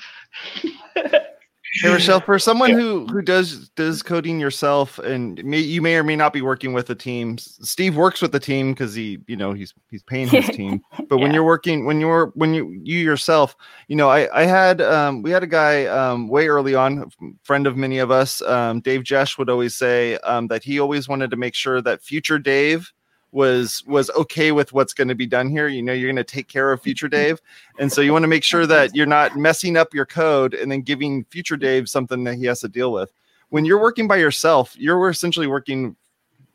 Hey 1.82 1.88
Rachelle, 1.88 2.24
for 2.24 2.38
someone 2.38 2.70
who 2.70 3.04
who 3.06 3.20
does 3.20 3.68
does 3.70 4.00
coding 4.00 4.38
yourself, 4.38 5.00
and 5.00 5.44
may, 5.44 5.58
you 5.58 5.82
may 5.82 5.96
or 5.96 6.04
may 6.04 6.14
not 6.14 6.32
be 6.32 6.40
working 6.40 6.72
with 6.72 6.88
a 6.90 6.94
team. 6.94 7.36
Steve 7.38 7.96
works 7.96 8.22
with 8.22 8.30
the 8.30 8.38
team 8.38 8.72
because 8.72 8.94
he, 8.94 9.18
you 9.26 9.36
know, 9.36 9.52
he's 9.52 9.74
he's 9.90 10.04
paying 10.04 10.28
his 10.28 10.46
team. 10.56 10.80
But 11.08 11.16
yeah. 11.16 11.22
when 11.22 11.34
you're 11.34 11.44
working, 11.44 11.84
when 11.84 11.98
you're 11.98 12.26
when 12.36 12.54
you 12.54 12.70
you 12.84 12.98
yourself, 12.98 13.56
you 13.88 13.96
know, 13.96 14.08
I 14.08 14.28
I 14.42 14.44
had 14.44 14.80
um 14.80 15.22
we 15.22 15.32
had 15.32 15.42
a 15.42 15.48
guy 15.48 15.86
um 15.86 16.28
way 16.28 16.46
early 16.46 16.76
on, 16.76 17.10
friend 17.42 17.66
of 17.66 17.76
many 17.76 17.98
of 17.98 18.10
us, 18.10 18.40
um 18.42 18.80
Dave 18.80 19.02
Jesch 19.02 19.36
would 19.36 19.50
always 19.50 19.74
say 19.74 20.16
um 20.18 20.46
that 20.48 20.62
he 20.62 20.78
always 20.78 21.08
wanted 21.08 21.30
to 21.32 21.36
make 21.36 21.56
sure 21.56 21.82
that 21.82 22.02
future 22.02 22.38
Dave 22.38 22.92
was 23.34 23.82
was 23.86 24.10
okay 24.10 24.52
with 24.52 24.72
what's 24.72 24.94
going 24.94 25.08
to 25.08 25.14
be 25.14 25.26
done 25.26 25.50
here. 25.50 25.66
You 25.66 25.82
know, 25.82 25.92
you're 25.92 26.08
going 26.08 26.24
to 26.24 26.24
take 26.24 26.46
care 26.46 26.70
of 26.70 26.80
future 26.80 27.08
Dave, 27.08 27.40
and 27.78 27.92
so 27.92 28.00
you 28.00 28.12
want 28.12 28.22
to 28.22 28.28
make 28.28 28.44
sure 28.44 28.64
that 28.66 28.94
you're 28.94 29.06
not 29.06 29.36
messing 29.36 29.76
up 29.76 29.92
your 29.92 30.06
code 30.06 30.54
and 30.54 30.70
then 30.70 30.82
giving 30.82 31.24
future 31.24 31.56
Dave 31.56 31.88
something 31.88 32.22
that 32.24 32.36
he 32.36 32.46
has 32.46 32.60
to 32.60 32.68
deal 32.68 32.92
with. 32.92 33.12
When 33.48 33.64
you're 33.64 33.80
working 33.80 34.06
by 34.06 34.16
yourself, 34.16 34.74
you're 34.78 35.10
essentially 35.10 35.48
working 35.48 35.96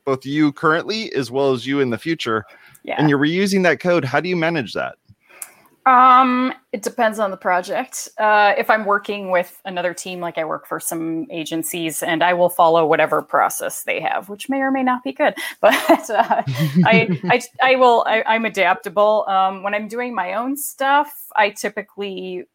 both 0.05 0.25
you 0.25 0.53
currently 0.53 1.13
as 1.13 1.29
well 1.29 1.51
as 1.51 1.67
you 1.67 1.81
in 1.81 1.89
the 1.89 1.98
future, 1.98 2.45
yeah. 2.83 2.95
and 2.98 3.09
you're 3.09 3.19
reusing 3.19 3.63
that 3.63 3.81
code. 3.81 4.05
How 4.05 4.21
do 4.21 4.29
you 4.29 4.38
manage 4.38 4.74
that? 4.74 4.95
Um, 5.89 6.53
it 6.72 6.84
depends 6.84 7.17
on 7.17 7.31
the 7.31 7.38
project. 7.38 8.10
Uh, 8.19 8.53
if 8.55 8.69
I'm 8.69 8.86
working 8.86 9.31
with 9.31 9.60
another 9.65 9.91
team, 9.91 10.19
like 10.19 10.38
I 10.38 10.46
work 10.46 10.67
for 10.67 10.79
some 10.79 11.25
agencies, 11.31 12.03
and 12.03 12.24
I 12.24 12.34
will 12.34 12.50
follow 12.50 12.86
whatever 12.86 13.24
process 13.24 13.81
they 13.84 14.00
have, 14.00 14.29
which 14.29 14.50
may 14.50 14.60
or 14.60 14.69
may 14.69 14.84
not 14.84 15.03
be 15.03 15.12
good. 15.12 15.34
But 15.62 16.10
uh, 16.12 16.43
I, 16.86 17.19
I, 17.24 17.41
I 17.63 17.75
will. 17.75 18.05
I, 18.08 18.36
am 18.36 18.46
adaptable. 18.46 19.25
Um, 19.27 19.63
when 19.63 19.74
I'm 19.74 19.88
doing 19.88 20.13
my 20.13 20.34
own 20.34 20.55
stuff, 20.58 21.12
I 21.36 21.50
typically 21.50 22.46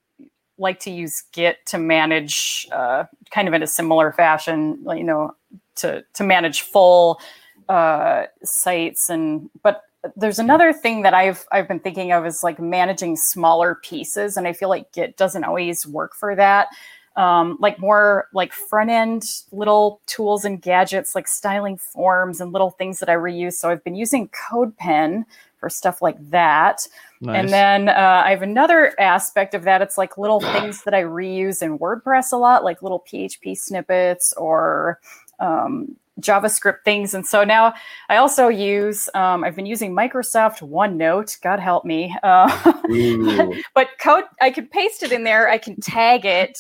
like 0.57 0.79
to 0.81 0.93
use 0.93 1.25
Git 1.33 1.67
to 1.67 1.79
manage, 1.79 2.69
uh, 2.71 3.05
kind 3.33 3.49
of 3.49 3.55
in 3.55 3.65
a 3.65 3.67
similar 3.67 4.13
fashion. 4.13 4.79
You 4.87 5.03
know, 5.03 5.35
to 5.77 6.05
to 6.15 6.23
manage 6.23 6.63
full 6.63 7.21
uh, 7.69 8.27
sites 8.45 9.11
and 9.11 9.51
but 9.65 9.83
there's 10.17 10.39
another 10.39 10.73
thing 10.73 11.03
that 11.03 11.15
I've 11.15 11.47
I've 11.53 11.69
been 11.69 11.81
thinking 11.81 12.13
of 12.13 12.27
is 12.27 12.43
like 12.43 12.59
managing 12.59 13.17
smaller 13.17 13.77
pieces, 13.77 14.37
and 14.37 14.47
I 14.47 14.53
feel 14.53 14.69
like 14.69 14.93
Git 14.93 15.17
doesn't 15.17 15.45
always 15.45 15.87
work 15.87 16.15
for 16.15 16.35
that. 16.37 16.69
Um, 17.17 17.59
like 17.61 17.79
more 17.79 18.29
like 18.35 18.53
front 18.53 18.91
end 18.91 19.23
little 19.53 20.01
tools 20.07 20.45
and 20.45 20.61
gadgets, 20.61 21.15
like 21.15 21.29
styling 21.29 21.79
forms 21.79 22.41
and 22.41 22.53
little 22.53 22.71
things 22.71 22.99
that 22.99 23.09
I 23.09 23.15
reuse. 23.15 23.53
So 23.53 23.71
I've 23.71 23.85
been 23.85 23.95
using 23.95 24.29
CodePen 24.31 25.25
for 25.65 25.71
stuff 25.71 26.03
like 26.03 26.17
that. 26.31 26.87
Nice. 27.21 27.37
And 27.39 27.49
then 27.51 27.89
uh, 27.89 28.23
I 28.25 28.31
have 28.31 28.43
another 28.43 28.93
aspect 28.99 29.55
of 29.55 29.63
that. 29.63 29.81
It's 29.81 29.97
like 29.97 30.19
little 30.19 30.41
things 30.41 30.83
that 30.85 30.93
I 30.93 31.03
reuse 31.03 31.63
in 31.63 31.79
WordPress 31.79 32.33
a 32.33 32.37
lot, 32.37 32.65
like 32.65 32.83
little 32.83 33.05
PHP 33.11 33.57
snippets 33.57 34.33
or 34.37 34.99
um, 35.39 35.97
JavaScript 36.21 36.85
things. 36.85 37.15
And 37.15 37.27
so 37.27 37.45
now 37.45 37.75
I 38.09 38.17
also 38.17 38.49
use, 38.49 39.09
um, 39.15 39.45
I've 39.45 39.57
been 39.57 39.67
using 39.67 39.95
Microsoft 39.95 40.61
OneNote, 40.61 41.41
God 41.41 41.61
help 41.61 41.85
me. 41.85 42.17
Uh, 42.23 42.49
but 43.75 43.89
code, 44.01 44.25
I 44.41 44.51
can 44.51 44.67
paste 44.69 45.03
it 45.03 45.13
in 45.13 45.25
there, 45.25 45.49
I 45.49 45.59
can 45.59 45.81
tag 45.81 46.25
it, 46.25 46.59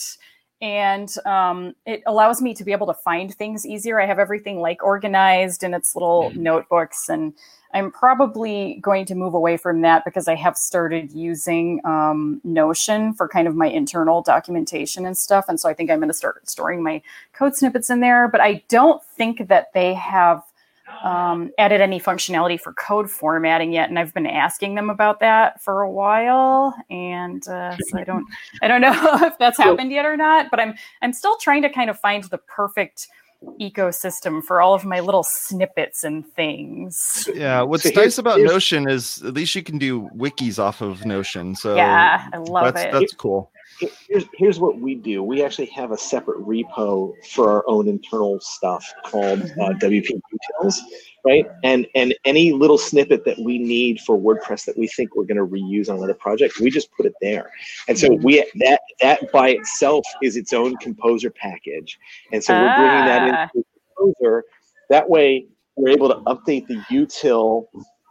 and 0.65 1.15
um, 1.27 1.75
it 1.85 2.03
allows 2.07 2.41
me 2.41 2.55
to 2.55 2.65
be 2.65 2.73
able 2.73 2.87
to 2.87 2.95
find 2.95 3.35
things 3.35 3.67
easier. 3.67 4.01
I 4.01 4.07
have 4.07 4.19
everything 4.19 4.61
like 4.61 4.83
organized 4.83 5.63
in 5.63 5.75
its 5.75 5.95
little 5.95 6.31
mm. 6.31 6.37
notebooks 6.37 7.11
and 7.11 7.35
I'm 7.75 7.91
probably 7.91 8.79
going 8.81 9.05
to 9.07 9.15
move 9.15 9.35
away 9.35 9.59
from 9.59 9.83
that 9.83 10.07
because 10.07 10.27
I 10.27 10.37
have 10.37 10.57
started 10.57 11.13
using 11.13 11.85
um, 11.85 12.41
Notion 12.45 13.13
for 13.13 13.29
kind 13.29 13.47
of 13.47 13.57
my 13.57 13.67
internal 13.67 14.23
documentation 14.23 15.05
and 15.05 15.19
stuff. 15.19 15.47
And 15.49 15.61
so 15.61 15.69
I 15.69 15.75
think 15.75 15.91
I'm 15.91 15.99
going 15.99 16.09
to 16.09 16.15
start 16.15 16.49
storing 16.49 16.83
my 16.83 17.03
code 17.35 17.57
snippets 17.57 17.91
in 17.91 18.01
there. 18.01 18.29
But 18.29 18.41
I 18.41 18.63
don't 18.69 19.03
think 19.03 19.49
that 19.49 19.73
they 19.75 19.93
have 19.93 20.45
um, 21.03 21.51
added 21.59 21.81
any 21.81 22.01
functionality 22.01 22.61
for 22.61 22.73
code 22.75 23.11
formatting 23.11 23.73
yet, 23.73 23.89
and 23.89 23.99
I've 23.99 24.15
been 24.15 24.27
asking 24.27 24.75
them 24.75 24.91
about 24.91 25.21
that 25.21 25.63
for 25.63 25.83
a 25.83 25.91
while, 25.91 26.75
and 26.91 27.47
uh, 27.49 27.77
so 27.77 27.99
I 27.99 28.05
don't, 28.05 28.27
I 28.63 28.69
don't 28.69 28.81
know 28.81 28.93
if 29.23 29.39
that's 29.39 29.59
happened 29.59 29.93
yet 29.93 30.05
or 30.05 30.17
not. 30.17 30.51
But 30.51 30.61
I'm, 30.61 30.75
I'm 31.03 31.13
still 31.13 31.37
trying 31.39 31.63
to 31.63 31.69
kind 31.69 31.91
of 31.91 31.99
find 31.99 32.25
the 32.25 32.39
perfect 32.39 33.09
ecosystem 33.61 34.43
for 34.43 34.61
all 34.63 34.75
of 34.75 34.85
my 34.85 35.01
little 35.01 35.23
snippets 35.23 36.05
and 36.05 36.27
things. 36.27 37.29
Yeah, 37.35 37.63
what's 37.63 37.85
so 37.85 37.91
nice 37.91 38.19
about 38.19 38.41
Notion 38.41 38.89
is 38.89 39.23
at 39.23 39.35
least 39.35 39.55
you 39.55 39.63
can 39.63 39.79
do 39.79 40.09
wikis 40.17 40.59
off 40.59 40.81
of 40.81 41.05
Notion. 41.05 41.55
So 41.55 41.77
yeah, 41.77 42.29
I 42.33 42.39
love 42.39 42.75
that's, 42.75 42.87
it. 42.87 42.93
That's 42.93 43.15
cool. 43.15 43.51
Here's 44.09 44.25
here's 44.35 44.61
what 44.61 44.79
we 44.81 44.95
do. 44.95 45.23
We 45.23 45.43
actually 45.43 45.67
have 45.67 45.91
a 45.91 45.99
separate 45.99 46.39
repo 46.39 47.13
for 47.27 47.51
our 47.51 47.65
own 47.67 47.89
internal 47.89 48.41
stuff 48.41 48.93
called 49.05 49.41
uh, 49.43 49.45
mm-hmm. 49.45 49.87
WP 49.87 50.21
details 50.31 50.83
right? 51.25 51.47
And 51.63 51.87
and 51.95 52.15
any 52.25 52.53
little 52.53 52.79
snippet 52.79 53.25
that 53.25 53.39
we 53.39 53.59
need 53.59 54.01
for 54.01 54.19
WordPress 54.19 54.65
that 54.67 54.77
we 54.79 54.87
think 54.89 55.17
we're 55.17 55.25
going 55.25 55.39
to 55.39 55.47
reuse 55.47 55.89
on 55.89 55.97
another 55.97 56.15
project, 56.15 56.61
we 56.61 56.71
just 56.71 56.93
put 56.93 57.07
it 57.07 57.15
there. 57.21 57.51
And 57.89 57.99
so 57.99 58.13
we 58.13 58.45
that 58.57 58.81
that 59.01 59.33
by 59.33 59.51
itself 59.51 60.07
is 60.23 60.37
its 60.37 60.53
own 60.53 60.77
composer 60.77 61.31
package. 61.31 61.99
And 62.33 62.45
so 62.45 62.55
we're 62.55 62.77
bringing 62.77 63.05
that 63.07 63.23
into 63.23 63.39
ah. 63.39 63.49
composer. 63.97 64.45
That 64.91 65.09
way, 65.09 65.47
we're 65.77 65.91
able 65.91 66.09
to 66.09 66.17
update 66.27 66.67
the 66.67 66.77
util, 66.91 67.67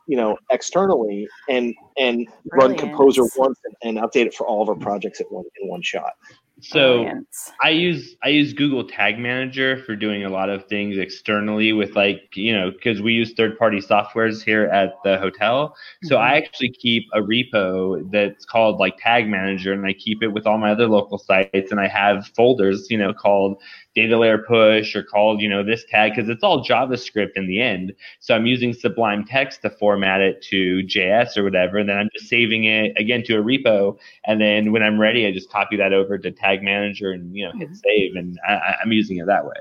you 0.08 0.18
know, 0.18 0.38
externally 0.52 1.28
and 1.50 1.74
and 1.98 2.28
Brilliant. 2.46 2.82
run 2.82 2.90
composer 2.90 3.24
once 3.36 3.60
and, 3.64 3.98
and 3.98 4.06
update 4.06 4.26
it 4.26 4.34
for 4.34 4.48
all 4.48 4.62
of 4.62 4.70
our 4.70 4.76
projects 4.76 5.22
at 5.22 5.32
one 5.32 5.46
in 5.62 5.68
one 5.70 5.82
shot. 5.82 6.14
So 6.62 7.00
Brilliant. 7.00 7.28
I 7.62 7.70
use 7.70 8.16
I 8.24 8.30
use 8.30 8.54
Google 8.54 8.88
Tag 8.88 9.20
Manager 9.20 9.84
for 9.86 9.96
doing 9.96 10.24
a 10.24 10.30
lot 10.30 10.50
of 10.50 10.66
things 10.68 10.98
externally 10.98 11.74
with 11.74 11.96
like 11.96 12.30
you 12.36 12.54
know 12.54 12.72
because 12.72 13.02
we 13.02 13.14
use 13.14 13.34
third 13.34 13.58
party 13.58 13.80
softwares 13.80 14.44
here 14.44 14.66
at 14.66 14.94
the 15.04 15.18
hotel. 15.18 15.76
So 16.04 16.16
mm-hmm. 16.16 16.24
I 16.24 16.38
actually 16.38 16.70
keep 16.70 17.04
a 17.14 17.20
repo 17.20 18.10
that's 18.12 18.46
called 18.46 18.80
like 18.80 18.98
Tag 18.98 19.28
Manager, 19.28 19.74
and 19.74 19.86
I 19.86 19.94
keep 19.94 20.24
it 20.24 20.30
with 20.30 20.46
all 20.46 20.58
my 20.58 20.72
other 20.72 20.88
local 20.88 21.18
sites, 21.18 21.72
and 21.72 21.80
I 21.80 21.88
have 21.88 22.28
folders 22.28 22.88
you 22.90 22.98
know 22.98 23.14
called 23.14 23.62
data 23.96 24.18
layer 24.18 24.40
push 24.40 24.96
or 24.96 25.04
called, 25.04 25.42
you 25.42 25.50
know, 25.50 25.64
this 25.64 25.86
tag 25.86 26.14
because 26.16 26.30
it's 26.30 26.44
all 26.44 26.66
JavaScript 26.66 27.32
in 27.36 27.48
the 27.48 27.62
end. 27.62 27.94
So 28.20 28.36
I'm 28.36 28.46
using 28.46 28.74
Sublime 28.74 29.26
Text 29.26 29.62
to 29.62 29.70
format 29.70 30.22
it 30.22 30.42
to 30.50 30.84
JS 30.84 31.38
or 31.38 31.44
whatever. 31.44 31.78
And 31.78 31.88
then 31.88 31.98
I'm 31.98 32.10
just 32.14 32.28
saving 32.28 32.66
it 32.66 32.94
again 32.98 33.24
to 33.26 33.38
a 33.38 33.44
repo. 33.44 33.98
And 34.26 34.42
then 34.42 34.72
when 34.72 34.84
I'm 34.84 35.00
ready, 35.00 35.28
I 35.28 35.32
just 35.32 35.50
copy 35.52 35.78
that 35.78 35.94
over 35.94 36.18
to 36.18 36.32
Tag 36.32 36.64
Manager 36.64 37.12
and, 37.12 37.36
you 37.36 37.46
know, 37.46 37.52
hit 37.58 37.70
mm-hmm. 37.70 37.76
save. 37.76 38.16
And 38.16 38.40
I, 38.48 38.76
I'm 38.82 38.92
using 38.92 39.18
it 39.18 39.28
that 39.28 39.46
way. 39.46 39.52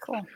Cool. 0.00 0.26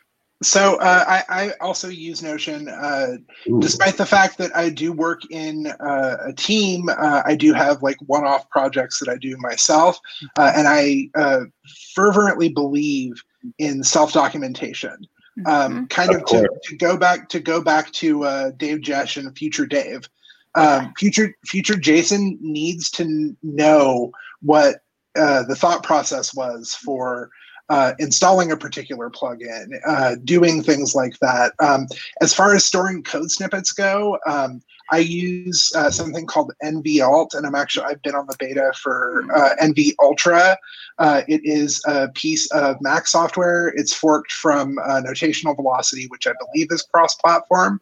So 0.42 0.76
uh, 0.76 1.04
I, 1.08 1.24
I, 1.28 1.52
also 1.62 1.88
use 1.88 2.22
Notion, 2.22 2.68
uh, 2.68 3.16
despite 3.58 3.96
the 3.96 4.04
fact 4.04 4.36
that 4.36 4.54
I 4.54 4.68
do 4.68 4.92
work 4.92 5.22
in 5.30 5.68
uh, 5.80 6.16
a 6.26 6.32
team. 6.34 6.90
Uh, 6.90 7.22
I 7.24 7.34
do 7.34 7.54
have 7.54 7.82
like 7.82 7.96
one-off 8.04 8.48
projects 8.50 9.00
that 9.00 9.08
I 9.08 9.16
do 9.16 9.34
myself, 9.38 9.98
uh, 10.36 10.52
and 10.54 10.68
I 10.68 11.08
uh, 11.14 11.44
fervently 11.94 12.50
believe 12.50 13.14
in 13.58 13.82
self-documentation. 13.82 15.06
Um, 15.46 15.72
mm-hmm. 15.72 15.84
kind 15.86 16.10
of, 16.14 16.22
of 16.22 16.26
to, 16.26 16.49
to, 16.64 16.76
go 16.76 16.96
back 16.99 17.28
to 17.30 17.40
go 17.40 17.62
back 17.62 17.92
to 17.92 18.52
Dave 18.58 18.80
Jesch 18.80 19.16
and 19.16 19.36
Future 19.36 19.66
Dave. 19.66 20.06
Um, 20.54 20.92
future 20.99 21.34
Future 21.46 21.76
Jason 21.76 22.38
needs 22.42 22.90
to 22.92 23.34
know 23.42 24.12
what 24.42 24.76
the 25.14 25.56
thought 25.58 25.82
process 25.82 26.34
was 26.34 26.75
for 26.75 27.30
uh, 27.68 27.92
installing 27.98 28.52
a 28.52 28.56
particular 28.56 29.10
plugin, 29.10 29.68
uh, 29.86 30.16
doing 30.24 30.62
things 30.62 30.94
like 30.94 31.18
that. 31.20 31.52
Um, 31.58 31.86
as 32.20 32.32
far 32.32 32.54
as 32.54 32.64
storing 32.64 33.02
code 33.02 33.30
snippets 33.30 33.72
go, 33.72 34.18
um, 34.26 34.62
I 34.92 34.98
use 34.98 35.72
uh, 35.74 35.90
something 35.90 36.26
called 36.26 36.52
nvAlt, 36.62 37.34
and 37.34 37.44
I'm 37.44 37.56
actually 37.56 37.86
I've 37.86 38.02
been 38.02 38.14
on 38.14 38.26
the 38.26 38.36
beta 38.38 38.72
for 38.80 39.24
uh, 39.34 39.56
nvUltra. 39.60 40.56
Uh, 40.98 41.22
it 41.26 41.40
is 41.44 41.82
a 41.86 42.08
piece 42.08 42.50
of 42.52 42.80
Mac 42.80 43.08
software. 43.08 43.68
It's 43.76 43.92
forked 43.92 44.32
from 44.32 44.78
uh, 44.78 45.02
Notational 45.04 45.56
Velocity, 45.56 46.06
which 46.08 46.26
I 46.26 46.32
believe 46.38 46.68
is 46.70 46.82
cross-platform. 46.82 47.80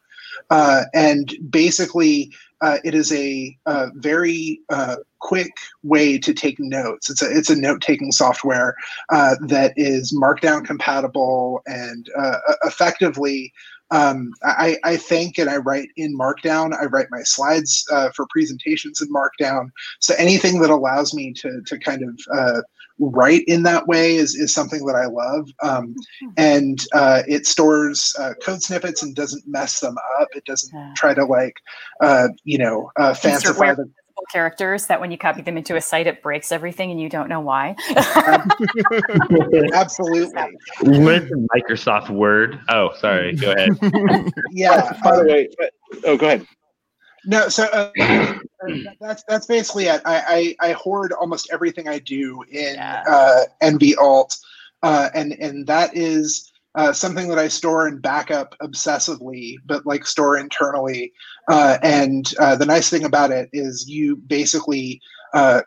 Uh, 0.51 0.85
and 0.95 1.35
basically, 1.51 2.33
uh, 2.61 2.79
it 2.85 2.95
is 2.95 3.13
a, 3.13 3.57
a 3.67 3.91
very 3.95 4.61
quick 5.25 5.53
way 5.83 6.19
to 6.19 6.35
take 6.35 6.61
notes. 6.61 7.11
It's 7.11 7.23
a 7.23 7.31
it's 7.31 7.51
a 7.51 7.57
note 7.57 7.81
taking 7.81 8.13
software 8.13 8.77
uh, 9.11 9.37
that 9.49 9.73
is 9.77 10.13
Markdown 10.13 10.65
compatible 10.65 11.63
and 11.67 12.09
uh, 12.17 12.39
effectively. 12.65 13.53
Um, 13.91 14.33
I, 14.43 14.79
I, 14.83 14.97
think 14.97 15.39
and 15.39 15.49
I 15.49 15.59
write 15.59 15.91
in 15.97 16.19
Markdown. 16.19 16.75
I 16.75 16.87
write 16.87 17.09
my 17.11 17.23
slides 17.23 17.85
uh, 17.93 18.11
for 18.11 18.27
presentations 18.31 19.01
in 19.01 19.09
Markdown. 19.13 19.69
So 20.01 20.15
anything 20.17 20.61
that 20.63 20.71
allows 20.71 21.15
me 21.15 21.33
to 21.35 21.61
to 21.67 21.79
kind 21.79 22.03
of 22.03 22.65
write 22.99 23.45
in 23.47 23.63
that 23.65 23.87
way 23.87 24.17
is, 24.17 24.35
is 24.35 24.55
something 24.55 24.85
that 24.87 24.97
I 24.97 25.07
love. 25.07 25.49
Um, 25.63 25.95
mm-hmm. 25.95 26.29
and 26.37 26.85
uh, 26.93 27.23
it 27.27 27.47
stores 27.47 28.15
uh, 28.19 28.35
code 28.43 28.63
snippets 28.63 29.03
and 29.03 29.15
doesn't 29.15 29.47
mess 29.47 29.81
them 29.81 29.97
up. 30.21 30.29
It 30.35 30.45
doesn't 30.45 30.97
try 30.97 31.15
to 31.15 31.25
like, 31.25 31.57
uh, 32.01 32.29
you 32.45 32.59
know, 32.59 32.91
uh, 32.97 33.13
fancify 33.13 33.77
the 33.77 33.91
characters 34.33 34.87
that 34.87 35.01
when 35.01 35.11
you 35.11 35.19
copy 35.19 35.43
them 35.43 35.57
into 35.57 35.77
a 35.77 35.81
site, 35.81 36.07
it 36.07 36.23
breaks 36.23 36.53
everything 36.53 36.91
and 36.91 37.01
you 37.01 37.09
don't 37.09 37.29
know 37.29 37.41
why. 37.41 37.77
Absolutely. 39.75 40.43
With 40.83 41.31
Microsoft 41.55 42.11
Word. 42.11 42.61
Oh, 42.69 42.91
sorry. 42.99 43.35
Go 43.35 43.53
ahead. 43.53 43.71
yeah. 44.51 44.93
By 45.03 45.17
the 45.17 45.25
way, 45.25 45.49
oh, 46.05 46.17
go 46.17 46.27
ahead. 46.27 46.47
No, 47.27 47.49
so 47.49 47.65
uh, 48.01 48.35
that's 49.01 49.25
that's 49.29 49.47
basically 49.47 49.87
it. 49.87 50.03
I, 50.05 50.57
I, 50.61 50.69
I 50.69 50.73
hoard 50.73 51.13
almost 51.13 51.49
everything 51.53 51.89
I 51.89 51.99
do 51.99 52.43
in 52.51 52.75
yeah. 52.75 53.03
uh, 53.09 53.45
nvAlt, 53.63 54.37
uh, 54.83 55.09
and 55.15 55.33
and 55.41 55.67
that 55.67 55.97
is 55.97 56.53
uh, 56.75 56.93
something 56.93 57.29
that 57.29 57.39
I 57.39 57.49
store 57.49 57.87
and 57.87 58.03
backup 58.03 58.55
obsessively, 58.63 59.57
but 59.67 59.87
like 59.87 60.07
store 60.07 60.37
internally. 60.37 61.13
Uh, 61.49 61.79
and 61.83 62.33
uh, 62.41 62.57
the 62.57 62.67
nice 62.67 62.91
thing 62.91 63.05
about 63.05 63.31
it 63.31 63.49
is 63.53 63.89
you 63.89 64.17
basically 64.17 65.01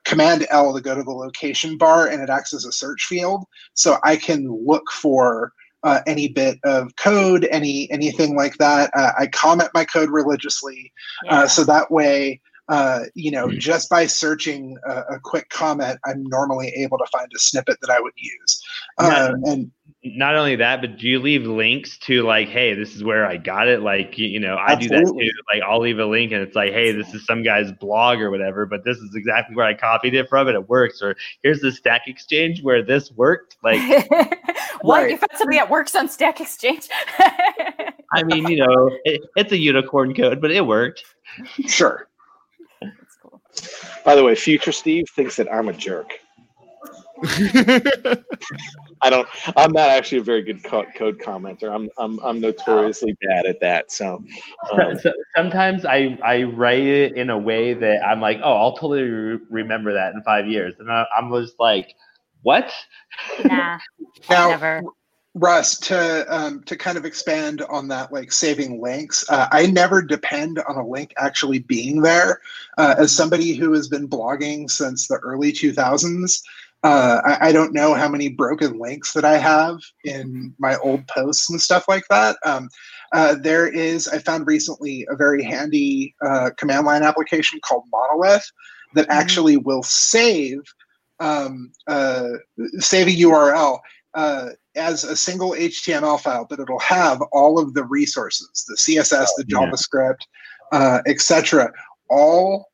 command 0.06 0.48
L 0.50 0.74
to 0.74 0.82
go 0.82 0.96
to 0.96 1.04
the 1.04 1.12
location 1.12 1.78
bar, 1.78 2.08
and 2.08 2.22
it 2.22 2.30
acts 2.30 2.54
as 2.54 2.66
a 2.66 2.72
search 2.72 3.04
field, 3.04 3.44
so 3.74 3.98
I 4.04 4.16
can 4.16 4.48
look 4.66 4.90
for 4.92 5.52
uh, 5.84 6.02
any 6.08 6.28
bit 6.28 6.60
of 6.64 6.96
code, 6.96 7.48
any 7.52 7.90
anything 7.92 8.36
like 8.36 8.58
that. 8.58 8.92
Uh, 8.94 9.12
I 9.18 9.28
comment 9.28 9.70
my 9.74 9.86
code 9.86 10.10
religiously, 10.10 10.92
uh, 11.26 11.36
yeah. 11.36 11.40
uh, 11.40 11.48
so 11.48 11.64
that 11.64 11.92
way, 11.92 12.42
uh, 12.70 13.02
you 13.14 13.32
know, 13.32 13.48
mm-hmm. 13.48 13.60
just 13.60 13.90
by 13.90 14.06
searching 14.06 14.78
a, 14.86 15.00
a, 15.16 15.20
quick 15.22 15.50
comment, 15.50 16.00
I'm 16.04 16.24
normally 16.24 16.68
able 16.70 16.98
to 16.98 17.06
find 17.12 17.32
a 17.34 17.40
snippet 17.40 17.78
that 17.82 17.90
I 17.90 18.02
would 18.02 18.14
use. 18.18 18.64
Yeah. 19.00 19.08
Um, 19.08 19.44
and 19.46 19.72
not 20.04 20.36
only 20.36 20.58
that, 20.58 20.82
but 20.82 20.98
do 20.98 21.08
you 21.08 21.20
leave 21.20 21.46
links 21.46 21.98
to 22.00 22.24
like, 22.24 22.50
hey, 22.50 22.74
this 22.74 22.94
is 22.94 23.04
where 23.04 23.26
I 23.26 23.38
got 23.38 23.70
it? 23.70 23.82
Like, 23.82 24.18
you, 24.18 24.28
you 24.28 24.40
know, 24.40 24.56
I 24.56 24.74
Absolutely. 24.74 25.26
do 25.26 25.32
that 25.32 25.32
too. 25.32 25.42
Like, 25.54 25.64
I'll 25.64 25.80
leave 25.80 26.00
a 26.00 26.06
link 26.06 26.34
and 26.34 26.42
it's 26.42 26.56
like, 26.56 26.74
hey, 26.74 26.92
this 26.92 27.14
is 27.14 27.26
some 27.26 27.42
guy's 27.42 27.72
blog 27.72 28.20
or 28.20 28.30
whatever, 28.30 28.66
but 28.66 28.84
this 28.84 28.98
is 28.98 29.16
exactly 29.16 29.56
where 29.56 29.66
I 29.66 29.74
copied 29.74 30.14
it 30.14 30.28
from 30.28 30.48
and 30.48 30.56
it 30.56 30.68
works. 30.68 31.02
Or 31.02 31.16
here's 31.44 31.62
the 31.62 31.72
Stack 31.72 32.08
Exchange 32.08 32.64
where 32.64 32.84
this 32.84 33.12
worked. 33.14 33.58
Like, 33.64 33.80
what? 34.82 35.04
Right. 35.04 35.12
You 35.12 35.18
found 35.18 35.32
something 35.36 35.58
that 35.58 35.70
works 35.70 35.96
on 35.96 36.10
Stack 36.10 36.42
Exchange? 36.42 36.90
I 38.14 38.24
mean, 38.24 38.48
you 38.48 38.58
know, 38.58 38.92
it, 39.06 39.22
it's 39.36 39.52
a 39.52 39.58
unicorn 39.58 40.14
code, 40.14 40.42
but 40.42 40.52
it 40.52 40.66
worked. 40.66 41.04
Sure. 41.68 42.08
That's 43.62 43.80
cool. 43.80 44.02
By 44.06 44.16
the 44.16 44.24
way, 44.24 44.36
future 44.36 44.72
Steve 44.72 45.06
thinks 45.16 45.36
that 45.38 45.52
I'm 45.52 45.68
a 45.70 45.74
jerk. 45.74 46.14
I 49.02 49.10
don't. 49.10 49.28
I'm 49.56 49.72
not 49.72 49.90
actually 49.90 50.20
a 50.20 50.24
very 50.24 50.44
good 50.44 50.64
co- 50.64 50.86
code 50.96 51.18
commenter. 51.20 51.74
I'm 51.74 51.90
I'm 51.98 52.20
I'm 52.20 52.40
notoriously 52.40 53.18
bad 53.28 53.46
at 53.48 53.60
that. 53.62 53.92
So, 53.92 54.24
um, 54.72 55.00
So- 55.00 55.14
sometimes 55.36 55.86
I, 55.86 56.18
I 56.24 56.44
write 56.44 56.84
it 56.84 57.14
in 57.16 57.30
a 57.30 57.38
way 57.38 57.74
that 57.74 58.06
I'm 58.06 58.22
like, 58.22 58.40
oh, 58.44 58.54
I'll 58.56 58.74
totally 58.74 59.04
re- 59.04 59.40
remember 59.50 59.94
that 59.94 60.14
in 60.14 60.22
five 60.24 60.48
years. 60.48 60.76
And 60.80 60.92
I, 60.92 61.06
I'm 61.18 61.32
just 61.34 61.60
like, 61.60 61.94
what? 62.44 62.72
Nah, 63.46 63.80
Now, 64.30 64.50
never. 64.50 64.82
Russ, 65.40 65.78
to 65.80 66.26
um, 66.30 66.64
to 66.64 66.76
kind 66.76 66.98
of 66.98 67.06
expand 67.06 67.62
on 67.70 67.88
that, 67.90 68.12
like 68.12 68.32
saving 68.32 68.82
links, 68.82 69.26
uh, 69.30 69.48
I 69.52 69.68
never 69.68 70.02
depend 70.02 70.60
on 70.68 70.76
a 70.76 70.88
link 70.88 71.14
actually 71.18 71.60
being 71.60 72.02
there. 72.02 72.42
Uh, 72.78 72.96
as 72.98 73.12
somebody 73.16 73.54
who 73.54 73.74
has 73.74 73.88
been 73.88 74.08
blogging 74.08 74.70
since 74.70 75.08
the 75.08 75.18
early 75.18 75.52
2000s, 75.52 76.42
uh, 76.84 77.22
I, 77.26 77.50
I 77.50 77.52
don't 77.52 77.74
know 77.74 77.94
how 77.94 78.08
many 78.10 78.30
broken 78.30 78.80
links 78.80 79.14
that 79.14 79.26
I 79.26 79.38
have 79.38 79.80
in 80.04 80.54
my 80.60 80.78
old 80.78 81.08
posts 81.08 81.50
and 81.50 81.62
stuff 81.62 81.88
like 81.88 82.06
that. 82.10 82.38
Um, 82.46 82.70
uh, 83.14 83.36
there 83.36 83.68
is, 83.68 84.08
I 84.08 84.20
found 84.20 84.48
recently 84.48 85.06
a 85.10 85.16
very 85.16 85.44
handy 85.44 86.16
uh, 86.26 86.52
command 86.58 86.86
line 86.86 87.04
application 87.04 87.60
called 87.64 87.84
Monolith 87.92 88.50
that 88.96 89.08
Mhm. 89.08 89.14
actually 89.14 89.58
will 89.58 89.84
save 89.84 90.62
um, 91.20 91.72
uh, 91.88 92.30
save 92.80 93.08
a 93.08 93.12
URL 93.12 93.80
uh, 94.14 94.50
as 94.78 95.04
a 95.04 95.16
single 95.16 95.52
HTML 95.52 96.20
file, 96.20 96.46
but 96.50 96.60
it'll 96.60 96.80
have 96.80 97.22
all 97.32 97.60
of 97.60 97.74
the 97.74 97.84
resources, 97.84 98.66
the 98.68 98.76
CSS, 98.76 99.28
the 99.38 99.46
yeah. 99.48 99.58
JavaScript, 99.58 100.22
uh, 100.72 101.02
etc., 101.08 101.72
all 102.10 102.68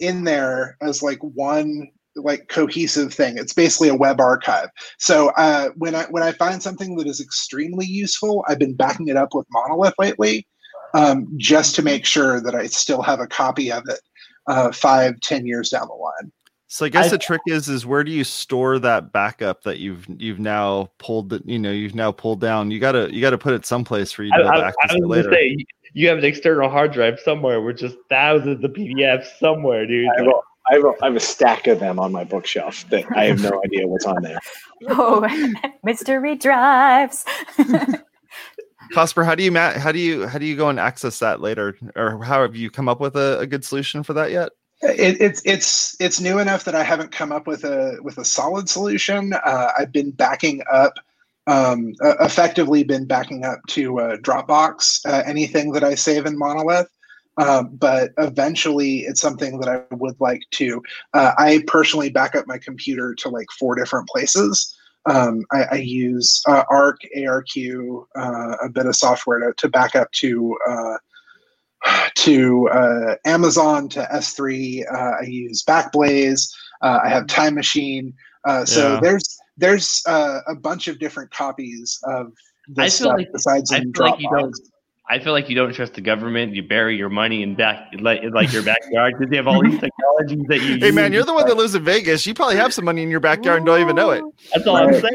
in 0.00 0.24
there 0.24 0.76
as 0.82 1.02
like 1.02 1.18
one 1.20 1.88
like 2.16 2.48
cohesive 2.48 3.14
thing. 3.14 3.38
It's 3.38 3.52
basically 3.52 3.88
a 3.88 3.94
web 3.94 4.20
archive. 4.20 4.68
So 4.98 5.28
uh, 5.36 5.70
when 5.76 5.94
I 5.94 6.04
when 6.04 6.22
I 6.22 6.32
find 6.32 6.62
something 6.62 6.96
that 6.96 7.06
is 7.06 7.20
extremely 7.20 7.86
useful, 7.86 8.44
I've 8.48 8.58
been 8.58 8.74
backing 8.74 9.08
it 9.08 9.16
up 9.16 9.34
with 9.34 9.46
Monolith 9.50 9.94
lately, 9.98 10.46
um, 10.94 11.32
just 11.36 11.74
to 11.76 11.82
make 11.82 12.04
sure 12.04 12.40
that 12.40 12.54
I 12.54 12.66
still 12.66 13.02
have 13.02 13.20
a 13.20 13.26
copy 13.26 13.70
of 13.70 13.84
it 13.88 14.00
uh, 14.46 14.72
five, 14.72 15.20
ten 15.20 15.46
years 15.46 15.70
down 15.70 15.88
the 15.88 15.94
line. 15.94 16.32
So 16.70 16.84
I 16.84 16.90
guess 16.90 17.06
I- 17.06 17.10
the 17.10 17.18
trick 17.18 17.40
is 17.46 17.68
is 17.68 17.86
where 17.86 18.04
do 18.04 18.10
you 18.12 18.24
store 18.24 18.78
that 18.78 19.10
backup 19.12 19.62
that 19.62 19.78
you've 19.78 20.06
you've 20.18 20.38
now 20.38 20.90
pulled 20.98 21.32
it, 21.32 21.42
you 21.46 21.58
know, 21.58 21.70
you've 21.72 21.94
now 21.94 22.12
pulled 22.12 22.40
down. 22.40 22.70
You 22.70 22.78
gotta 22.78 23.08
you 23.12 23.20
gotta 23.22 23.38
put 23.38 23.54
it 23.54 23.64
someplace 23.64 24.12
for 24.12 24.22
you 24.22 24.30
I, 24.34 24.38
to 24.38 24.42
be 24.42 24.48
able 24.48 24.56
I- 24.56 24.60
to 24.60 24.64
I 24.64 24.68
access 24.68 24.96
it 24.96 25.00
was 25.00 25.16
later. 25.26 25.32
say, 25.32 25.56
you 25.94 26.08
have 26.08 26.18
an 26.18 26.24
external 26.24 26.68
hard 26.68 26.92
drive 26.92 27.18
somewhere 27.20 27.60
with 27.62 27.78
just 27.78 27.96
thousands 28.10 28.62
of 28.62 28.70
PDFs 28.72 29.26
somewhere, 29.40 29.86
dude. 29.86 30.06
I 30.06 30.20
have, 30.20 30.26
a, 30.26 30.30
I, 30.70 30.74
have 30.74 30.84
a, 30.84 30.92
I 31.02 31.06
have 31.06 31.16
a 31.16 31.20
stack 31.20 31.66
of 31.66 31.80
them 31.80 31.98
on 31.98 32.12
my 32.12 32.24
bookshelf 32.24 32.84
that 32.90 33.04
I 33.16 33.24
have 33.24 33.40
no 33.42 33.62
idea 33.64 33.86
what's 33.88 34.04
on 34.04 34.22
there. 34.22 34.38
Oh, 34.90 35.26
mystery 35.82 36.36
drives. 36.36 37.24
Cosper, 38.92 39.24
how 39.24 39.34
do 39.34 39.42
you 39.42 39.50
ma- 39.52 39.78
how 39.78 39.90
do 39.90 39.98
you 39.98 40.26
how 40.26 40.38
do 40.38 40.46
you 40.46 40.54
go 40.56 40.68
and 40.68 40.78
access 40.78 41.18
that 41.18 41.40
later? 41.40 41.76
Or 41.96 42.22
how 42.22 42.42
have 42.42 42.54
you 42.54 42.70
come 42.70 42.88
up 42.88 43.00
with 43.00 43.16
a, 43.16 43.38
a 43.40 43.46
good 43.46 43.64
solution 43.64 44.02
for 44.02 44.12
that 44.12 44.30
yet? 44.30 44.50
It, 44.80 45.20
it's 45.20 45.42
it's 45.44 45.96
it's 45.98 46.20
new 46.20 46.38
enough 46.38 46.64
that 46.64 46.76
I 46.76 46.84
haven't 46.84 47.10
come 47.10 47.32
up 47.32 47.46
with 47.46 47.64
a 47.64 47.98
with 48.00 48.18
a 48.18 48.24
solid 48.24 48.68
solution. 48.68 49.32
Uh, 49.32 49.72
I've 49.76 49.90
been 49.90 50.12
backing 50.12 50.62
up, 50.70 50.94
um, 51.48 51.94
uh, 52.04 52.14
effectively 52.20 52.84
been 52.84 53.04
backing 53.04 53.44
up 53.44 53.58
to 53.68 53.98
uh, 53.98 54.16
Dropbox 54.18 55.04
uh, 55.04 55.24
anything 55.26 55.72
that 55.72 55.82
I 55.82 55.96
save 55.96 56.26
in 56.26 56.38
Monolith. 56.38 56.88
Um, 57.38 57.70
but 57.76 58.12
eventually, 58.18 58.98
it's 59.00 59.20
something 59.20 59.58
that 59.60 59.68
I 59.68 59.94
would 59.94 60.16
like 60.20 60.42
to. 60.52 60.82
Uh, 61.12 61.32
I 61.38 61.64
personally 61.66 62.10
back 62.10 62.34
up 62.36 62.46
my 62.46 62.58
computer 62.58 63.14
to 63.16 63.28
like 63.28 63.46
four 63.58 63.74
different 63.74 64.08
places. 64.08 64.76
Um, 65.06 65.44
I, 65.52 65.64
I 65.70 65.76
use 65.76 66.42
uh, 66.48 66.64
Arc, 66.68 66.98
ARQ, 67.16 68.04
a 68.16 68.68
bit 68.68 68.86
of 68.86 68.96
software 68.96 69.38
to, 69.38 69.54
to 69.54 69.68
back 69.68 69.96
up 69.96 70.10
to. 70.12 70.56
Uh, 71.86 72.08
to 72.16 72.68
uh, 72.70 73.14
Amazon 73.24 73.88
to 73.90 74.06
S3. 74.12 74.82
Uh, 74.92 74.96
I 75.20 75.22
use 75.22 75.62
Backblaze. 75.64 76.50
Uh, 76.82 76.98
I 77.04 77.08
have 77.08 77.26
Time 77.28 77.54
Machine. 77.54 78.12
Uh, 78.44 78.64
so 78.64 78.94
Yeah. 78.94 79.00
there's 79.00 79.38
there's 79.56 80.02
uh, 80.06 80.40
a 80.46 80.54
bunch 80.54 80.88
of 80.88 80.98
different 80.98 81.30
copies 81.30 81.98
of 82.04 82.26
I 82.78 82.84
this 82.86 82.98
feel 82.98 83.08
stuff 83.08 83.16
like- 83.18 83.32
besides 83.32 83.72
I 83.72 83.78
in 83.78 83.92
feel 83.92 84.06
like 84.06 84.20
you 84.20 84.28
Dropbox. 84.28 84.40
don't- 84.40 84.68
I 85.10 85.18
feel 85.18 85.32
like 85.32 85.48
you 85.48 85.54
don't 85.56 85.72
trust 85.72 85.94
the 85.94 86.02
government. 86.02 86.54
You 86.54 86.62
bury 86.62 86.94
your 86.94 87.08
money 87.08 87.42
in 87.42 87.54
back, 87.54 87.92
like, 87.98 88.22
in 88.22 88.30
like 88.32 88.52
your 88.52 88.62
backyard, 88.62 89.14
because 89.16 89.30
they 89.30 89.36
have 89.36 89.48
all 89.48 89.62
these 89.62 89.80
technologies 89.80 90.44
that 90.48 90.60
you. 90.60 90.76
Hey 90.78 90.90
man, 90.90 91.14
you're 91.14 91.24
the 91.24 91.32
one 91.32 91.46
that 91.46 91.56
lives 91.56 91.74
in 91.74 91.82
Vegas. 91.82 92.26
You 92.26 92.34
probably 92.34 92.56
have 92.56 92.74
some 92.74 92.84
money 92.84 93.02
in 93.04 93.10
your 93.10 93.18
backyard 93.20 93.58
and 93.58 93.66
don't 93.66 93.80
even 93.80 93.96
know 93.96 94.10
it. 94.10 94.22
That's 94.52 94.66
all 94.66 94.76
I'm 94.76 94.92
saying. 94.92 95.14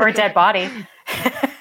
or 0.00 0.08
a 0.08 0.12
dead 0.12 0.34
body. 0.34 0.68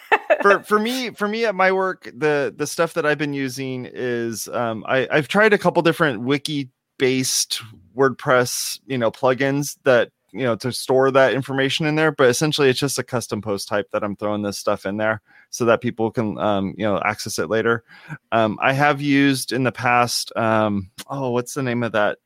for 0.41 0.63
for 0.63 0.80
me 0.80 1.12
for 1.12 1.27
me 1.27 1.45
at 1.45 1.56
my 1.56 1.71
work 1.71 2.10
the 2.15 2.54
the 2.56 2.67
stuff 2.67 2.93
that 2.93 3.06
i've 3.06 3.17
been 3.17 3.34
using 3.34 3.88
is 3.91 4.47
um 4.49 4.84
i 4.88 5.08
i've 5.12 5.27
tried 5.27 5.54
a 5.54 5.58
couple 5.58 5.82
different 5.82 6.21
wiki 6.21 6.69
based 6.97 7.62
wordpress 7.95 8.80
you 8.86 8.97
know 8.97 9.12
plugins 9.12 9.77
that 9.84 10.12
you 10.32 10.43
know 10.43 10.56
to 10.56 10.71
store 10.71 11.12
that 11.12 11.34
information 11.34 11.86
in 11.86 11.95
there 11.95 12.12
but 12.12 12.30
essentially 12.30 12.69
it's 12.69 12.80
just 12.80 12.99
a 12.99 13.04
custom 13.04 13.41
post 13.41 13.67
type 13.67 13.89
that 13.91 14.04
i'm 14.04 14.15
throwing 14.15 14.41
this 14.41 14.58
stuff 14.58 14.86
in 14.86 14.97
there 14.97 15.21
so 15.51 15.65
that 15.65 15.82
people 15.82 16.10
can 16.10 16.38
um 16.39 16.73
you 16.77 16.86
know 16.86 16.99
access 17.06 17.38
it 17.38 17.49
later. 17.49 17.84
Um 18.32 18.58
i 18.62 18.73
have 18.73 19.01
used 19.01 19.51
in 19.51 19.63
the 19.63 19.71
past 19.71 20.36
um 20.36 20.89
oh 21.08 21.30
what's 21.30 21.54
the 21.54 21.63
name 21.63 21.84
of 21.84 21.91
that? 21.91 22.17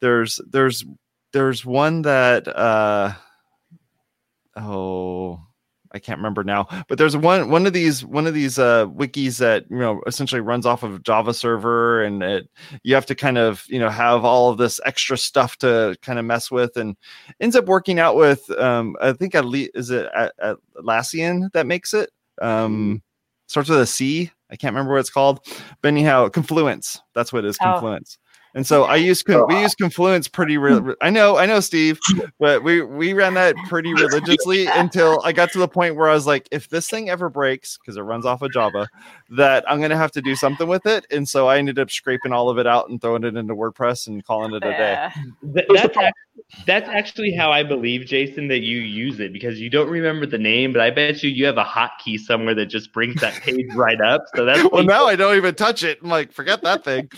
There's 0.00 0.40
there's 0.46 0.84
there's 1.32 1.64
one 1.64 2.02
that 2.02 2.46
uh 2.48 3.12
oh 4.56 5.40
I 5.94 6.00
can't 6.00 6.18
remember 6.18 6.42
now, 6.42 6.66
but 6.88 6.98
there's 6.98 7.16
one 7.16 7.50
one 7.50 7.66
of 7.66 7.72
these 7.72 8.04
one 8.04 8.26
of 8.26 8.34
these 8.34 8.58
uh, 8.58 8.86
wikis 8.88 9.38
that 9.38 9.64
you 9.70 9.78
know 9.78 10.02
essentially 10.08 10.40
runs 10.40 10.66
off 10.66 10.82
of 10.82 11.04
Java 11.04 11.32
server, 11.32 12.02
and 12.02 12.22
it 12.22 12.48
you 12.82 12.96
have 12.96 13.06
to 13.06 13.14
kind 13.14 13.38
of 13.38 13.64
you 13.68 13.78
know 13.78 13.88
have 13.88 14.24
all 14.24 14.50
of 14.50 14.58
this 14.58 14.80
extra 14.84 15.16
stuff 15.16 15.56
to 15.58 15.96
kind 16.02 16.18
of 16.18 16.24
mess 16.24 16.50
with, 16.50 16.76
and 16.76 16.96
ends 17.40 17.54
up 17.54 17.66
working 17.66 18.00
out 18.00 18.16
with 18.16 18.50
um, 18.58 18.96
I 19.00 19.12
think 19.12 19.36
at 19.36 19.44
least 19.44 19.70
is 19.74 19.90
it 19.90 20.08
at, 20.14 20.34
Atlassian 20.76 21.52
that 21.52 21.66
makes 21.66 21.94
it 21.94 22.10
um, 22.42 23.00
starts 23.46 23.68
with 23.68 23.80
a 23.80 23.86
C. 23.86 24.32
I 24.50 24.56
can't 24.56 24.72
remember 24.72 24.94
what 24.94 25.00
it's 25.00 25.10
called, 25.10 25.46
but 25.80 25.88
anyhow, 25.88 26.28
Confluence. 26.28 27.00
That's 27.14 27.32
what 27.32 27.44
it 27.44 27.48
is. 27.48 27.56
Oh. 27.60 27.64
Confluence. 27.64 28.18
And 28.54 28.64
so 28.64 28.84
I 28.84 28.96
use 28.96 29.22
con- 29.22 29.46
we 29.48 29.60
use 29.60 29.74
Confluence 29.74 30.28
pretty. 30.28 30.58
Re- 30.58 30.78
re- 30.78 30.94
I 31.00 31.10
know, 31.10 31.36
I 31.36 31.44
know, 31.46 31.58
Steve, 31.58 31.98
but 32.38 32.62
we 32.62 32.82
we 32.82 33.12
ran 33.12 33.34
that 33.34 33.56
pretty 33.68 33.92
religiously 33.92 34.66
until 34.66 35.20
I 35.24 35.32
got 35.32 35.50
to 35.52 35.58
the 35.58 35.66
point 35.66 35.96
where 35.96 36.08
I 36.08 36.14
was 36.14 36.26
like, 36.26 36.48
if 36.52 36.68
this 36.68 36.88
thing 36.88 37.10
ever 37.10 37.28
breaks 37.28 37.76
because 37.76 37.96
it 37.96 38.02
runs 38.02 38.24
off 38.24 38.42
of 38.42 38.52
Java, 38.52 38.88
that 39.30 39.64
I'm 39.68 39.80
gonna 39.80 39.96
have 39.96 40.12
to 40.12 40.22
do 40.22 40.36
something 40.36 40.68
with 40.68 40.86
it. 40.86 41.04
And 41.10 41.28
so 41.28 41.48
I 41.48 41.58
ended 41.58 41.80
up 41.80 41.90
scraping 41.90 42.32
all 42.32 42.48
of 42.48 42.58
it 42.58 42.66
out 42.66 42.88
and 42.88 43.00
throwing 43.00 43.24
it 43.24 43.36
into 43.36 43.56
WordPress 43.56 44.06
and 44.06 44.24
calling 44.24 44.54
it 44.54 44.64
a 44.64 44.70
day. 44.70 45.08
Th- 45.52 45.66
that's 45.74 45.96
that's 46.66 46.88
actually 46.88 47.32
how 47.34 47.50
I 47.50 47.62
believe, 47.62 48.06
Jason, 48.06 48.48
that 48.48 48.60
you 48.60 48.78
use 48.78 49.18
it 49.20 49.32
because 49.32 49.60
you 49.60 49.68
don't 49.68 49.88
remember 49.88 50.26
the 50.26 50.38
name, 50.38 50.72
but 50.72 50.80
I 50.80 50.90
bet 50.90 51.22
you 51.22 51.30
you 51.30 51.44
have 51.46 51.58
a 51.58 51.64
hotkey 51.64 52.18
somewhere 52.18 52.54
that 52.54 52.66
just 52.66 52.92
brings 52.92 53.20
that 53.20 53.34
page 53.42 53.66
right 53.74 54.00
up. 54.00 54.22
So 54.34 54.44
that's 54.44 54.70
well, 54.70 54.84
now 54.84 55.06
I 55.06 55.16
don't 55.16 55.36
even 55.36 55.54
touch 55.54 55.82
it. 55.82 55.98
I'm 56.02 56.08
like, 56.08 56.32
forget 56.32 56.62
that 56.62 56.84
thing. 56.84 57.10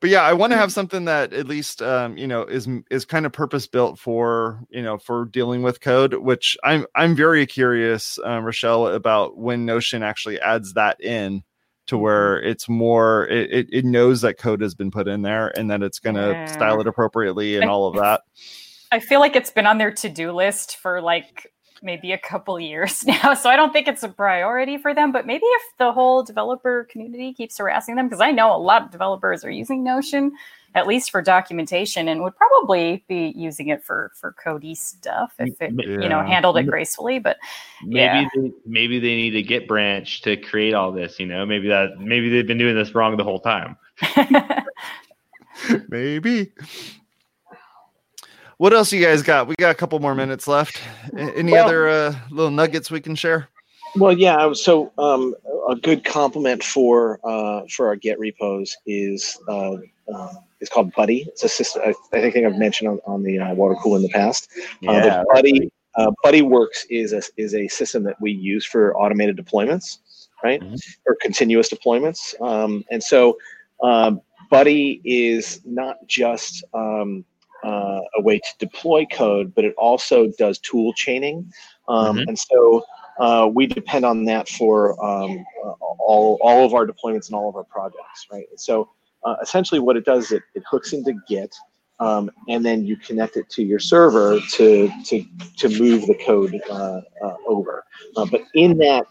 But 0.00 0.10
yeah, 0.10 0.22
I 0.22 0.32
want 0.32 0.52
to 0.52 0.56
have 0.56 0.72
something 0.72 1.04
that 1.04 1.32
at 1.34 1.46
least 1.46 1.82
um, 1.82 2.16
you 2.16 2.26
know 2.26 2.42
is 2.42 2.66
is 2.90 3.04
kind 3.04 3.26
of 3.26 3.32
purpose 3.32 3.66
built 3.66 3.98
for 3.98 4.60
you 4.70 4.82
know 4.82 4.96
for 4.98 5.26
dealing 5.26 5.62
with 5.62 5.80
code. 5.80 6.14
Which 6.14 6.56
I'm 6.64 6.86
I'm 6.94 7.14
very 7.14 7.44
curious, 7.46 8.18
uh, 8.18 8.40
Rachelle, 8.40 8.94
about 8.94 9.36
when 9.36 9.66
Notion 9.66 10.02
actually 10.02 10.40
adds 10.40 10.72
that 10.74 11.00
in 11.02 11.42
to 11.86 11.98
where 11.98 12.40
it's 12.40 12.68
more 12.68 13.26
it, 13.26 13.52
it, 13.52 13.66
it 13.72 13.84
knows 13.84 14.20
that 14.22 14.38
code 14.38 14.60
has 14.60 14.74
been 14.74 14.90
put 14.90 15.08
in 15.08 15.22
there 15.22 15.48
and 15.58 15.70
that 15.70 15.82
it's 15.82 15.98
going 15.98 16.14
to 16.14 16.36
Yeah. 16.38 16.44
style 16.46 16.80
it 16.80 16.86
appropriately 16.86 17.56
and 17.56 17.68
all 17.68 17.86
of 17.86 17.96
that. 17.96 18.22
I 18.92 19.00
feel 19.00 19.20
like 19.20 19.36
it's 19.36 19.50
been 19.50 19.66
on 19.66 19.78
their 19.78 19.90
to-do 19.90 20.32
list 20.32 20.76
for 20.76 21.00
like 21.00 21.52
maybe 21.82 22.12
a 22.12 22.18
couple 22.18 22.58
years 22.60 23.04
now. 23.06 23.34
So 23.34 23.50
I 23.50 23.56
don't 23.56 23.72
think 23.72 23.88
it's 23.88 24.02
a 24.02 24.08
priority 24.08 24.78
for 24.78 24.94
them, 24.94 25.12
but 25.12 25.26
maybe 25.26 25.44
if 25.44 25.62
the 25.78 25.92
whole 25.92 26.22
developer 26.22 26.86
community 26.90 27.32
keeps 27.32 27.58
harassing 27.58 27.96
them 27.96 28.06
because 28.08 28.20
I 28.20 28.30
know 28.30 28.54
a 28.54 28.58
lot 28.58 28.82
of 28.82 28.90
developers 28.90 29.44
are 29.44 29.50
using 29.50 29.82
Notion 29.84 30.32
at 30.76 30.86
least 30.86 31.10
for 31.10 31.20
documentation 31.20 32.06
and 32.06 32.22
would 32.22 32.36
probably 32.36 33.04
be 33.08 33.32
using 33.36 33.68
it 33.68 33.82
for 33.82 34.12
for 34.14 34.32
Cody 34.32 34.74
stuff 34.74 35.34
if 35.40 35.60
it 35.60 35.72
you 35.72 36.08
know 36.08 36.22
handled 36.22 36.58
it 36.58 36.64
gracefully, 36.64 37.18
but 37.18 37.38
maybe 37.84 37.98
Yeah. 37.98 38.28
they, 38.36 38.52
maybe 38.66 39.00
they 39.00 39.16
need 39.16 39.34
a 39.34 39.42
Git 39.42 39.66
branch 39.66 40.22
to 40.22 40.36
create 40.36 40.74
all 40.74 40.92
this. 40.92 41.18
You 41.18 41.26
know, 41.26 41.44
maybe 41.44 41.68
that 41.68 41.98
maybe 41.98 42.28
they've 42.28 42.46
been 42.46 42.58
doing 42.58 42.76
this 42.76 42.94
wrong 42.94 43.16
the 43.16 43.24
whole 43.24 43.40
time. 43.40 43.76
Maybe. 45.88 46.52
What 48.60 48.74
else 48.74 48.92
you 48.92 49.02
guys 49.02 49.22
got? 49.22 49.48
We 49.48 49.54
got 49.58 49.70
a 49.70 49.74
couple 49.74 49.98
more 50.00 50.14
minutes 50.14 50.46
left. 50.46 50.82
Any 51.16 51.52
Well- 51.52 51.64
other 51.64 51.88
uh, 51.88 52.14
little 52.30 52.50
nuggets 52.50 52.90
we 52.90 53.00
can 53.00 53.14
share? 53.14 53.48
Well, 53.96 54.12
yeah. 54.12 54.52
So 54.52 54.92
um, 54.98 55.34
a 55.66 55.74
good 55.76 56.04
compliment 56.04 56.62
for 56.62 57.20
uh, 57.24 57.62
for 57.74 57.86
our 57.86 57.96
Git 57.96 58.18
repos 58.18 58.76
is 58.84 59.38
uh, 59.48 59.76
uh, 60.14 60.32
is 60.60 60.68
called 60.68 60.92
Buddy. 60.92 61.24
It's 61.28 61.42
a 61.42 61.48
system. 61.48 61.80
I, 61.86 61.94
I 62.18 62.30
think 62.30 62.44
I've 62.44 62.58
mentioned 62.58 62.90
on, 62.90 63.00
on 63.06 63.22
the 63.22 63.38
uh, 63.38 63.54
water 63.54 63.76
cool 63.82 63.96
in 63.96 64.02
the 64.02 64.10
past. 64.10 64.50
Uh, 64.86 64.92
Yeah, 64.92 65.24
Buddy 65.32 65.72
uh, 65.94 66.10
Buddy 66.22 66.42
Works 66.42 66.84
is 66.90 67.14
a 67.14 67.22
is 67.38 67.54
a 67.54 67.66
system 67.68 68.02
that 68.04 68.20
we 68.20 68.30
use 68.30 68.66
for 68.66 68.94
automated 68.94 69.38
deployments, 69.38 70.00
right, 70.44 70.60
Mhm. 70.60 70.78
or 71.06 71.16
continuous 71.22 71.70
deployments. 71.70 72.38
Um, 72.42 72.84
and 72.90 73.02
so, 73.02 73.38
um, 73.82 74.20
Buddy 74.50 75.00
is 75.02 75.62
not 75.64 75.96
just 76.06 76.62
um, 76.74 77.24
uh, 77.64 78.00
a 78.16 78.22
way 78.22 78.38
to 78.38 78.48
deploy 78.58 79.06
code, 79.06 79.54
but 79.54 79.64
it 79.64 79.74
also 79.76 80.28
does 80.38 80.58
tool 80.58 80.92
chaining. 80.94 81.52
Um, 81.88 82.18
Mhm. 82.18 82.28
And 82.28 82.38
so 82.38 82.84
uh, 83.18 83.48
we 83.52 83.66
depend 83.66 84.04
on 84.04 84.24
that 84.24 84.48
for 84.48 84.92
um, 85.04 85.44
uh, 85.64 85.72
all, 85.98 86.38
all 86.40 86.64
of 86.64 86.74
our 86.74 86.86
deployments 86.86 87.26
and 87.26 87.34
all 87.34 87.48
of 87.48 87.56
our 87.56 87.64
projects, 87.64 88.26
right? 88.32 88.46
So 88.56 88.88
uh, 89.24 89.36
essentially 89.42 89.80
what 89.80 89.96
it 89.96 90.04
does, 90.04 90.32
it, 90.32 90.42
it 90.54 90.62
hooks 90.70 90.92
into 90.92 91.14
Git, 91.28 91.54
um, 91.98 92.30
and 92.48 92.64
then 92.64 92.84
you 92.86 92.96
connect 92.96 93.36
it 93.36 93.50
to 93.50 93.62
your 93.62 93.78
server 93.78 94.40
to 94.52 94.90
to 95.04 95.24
to 95.58 95.68
move 95.78 96.06
the 96.06 96.18
code 96.24 96.58
uh, 96.70 97.00
uh, 97.22 97.34
over. 97.46 97.84
Uh, 98.16 98.24
but 98.30 98.42
in 98.54 98.78
that 98.78 99.06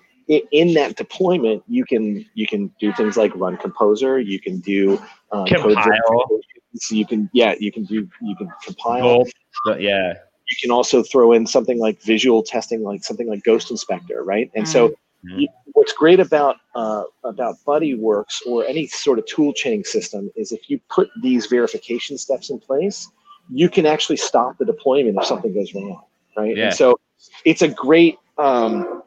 in 0.51 0.73
that 0.73 0.95
deployment, 0.95 1.63
you 1.67 1.85
can 1.85 2.25
you 2.33 2.47
can 2.47 2.73
do 2.79 2.91
things 2.93 3.17
like 3.17 3.35
run 3.35 3.57
Composer. 3.57 4.19
You 4.19 4.39
can 4.39 4.59
do 4.59 4.99
uh, 5.31 5.45
code 5.45 5.75
Compile. 5.75 6.25
Verifications, 6.73 6.97
You 6.97 7.05
can 7.05 7.29
yeah 7.33 7.55
you 7.59 7.71
can 7.71 7.83
do 7.85 8.07
you 8.21 8.35
can 8.35 8.51
compile. 8.63 9.01
Gulp, 9.01 9.27
but 9.65 9.81
yeah. 9.81 10.13
You 10.49 10.57
can 10.61 10.71
also 10.71 11.03
throw 11.03 11.33
in 11.33 11.45
something 11.45 11.77
like 11.77 12.01
visual 12.01 12.41
testing, 12.41 12.81
like 12.81 13.03
something 13.03 13.27
like 13.27 13.43
Ghost 13.43 13.69
Inspector, 13.69 14.23
right? 14.23 14.49
And 14.55 14.67
so 14.67 14.89
Mhm. 15.23 15.41
you, 15.41 15.47
what's 15.73 15.93
great 15.93 16.19
about 16.19 16.57
uh, 16.75 17.03
about 17.23 17.57
BuddyWorks 17.67 18.47
or 18.47 18.65
any 18.65 18.87
sort 18.87 19.19
of 19.19 19.25
tool 19.27 19.53
chaining 19.53 19.83
system 19.83 20.31
is 20.35 20.51
if 20.51 20.69
you 20.69 20.79
put 20.89 21.09
these 21.21 21.45
verification 21.45 22.17
steps 22.17 22.49
in 22.49 22.59
place, 22.59 23.09
you 23.49 23.69
can 23.69 23.85
actually 23.85 24.17
stop 24.17 24.57
the 24.57 24.65
deployment 24.65 25.17
if 25.17 25.25
something 25.25 25.53
goes 25.53 25.73
wrong, 25.75 26.01
right? 26.35 26.55
Yeah. 26.57 26.65
And 26.65 26.73
so 26.73 26.99
it's 27.45 27.61
a 27.61 27.67
great 27.67 28.17
um, 28.37 29.03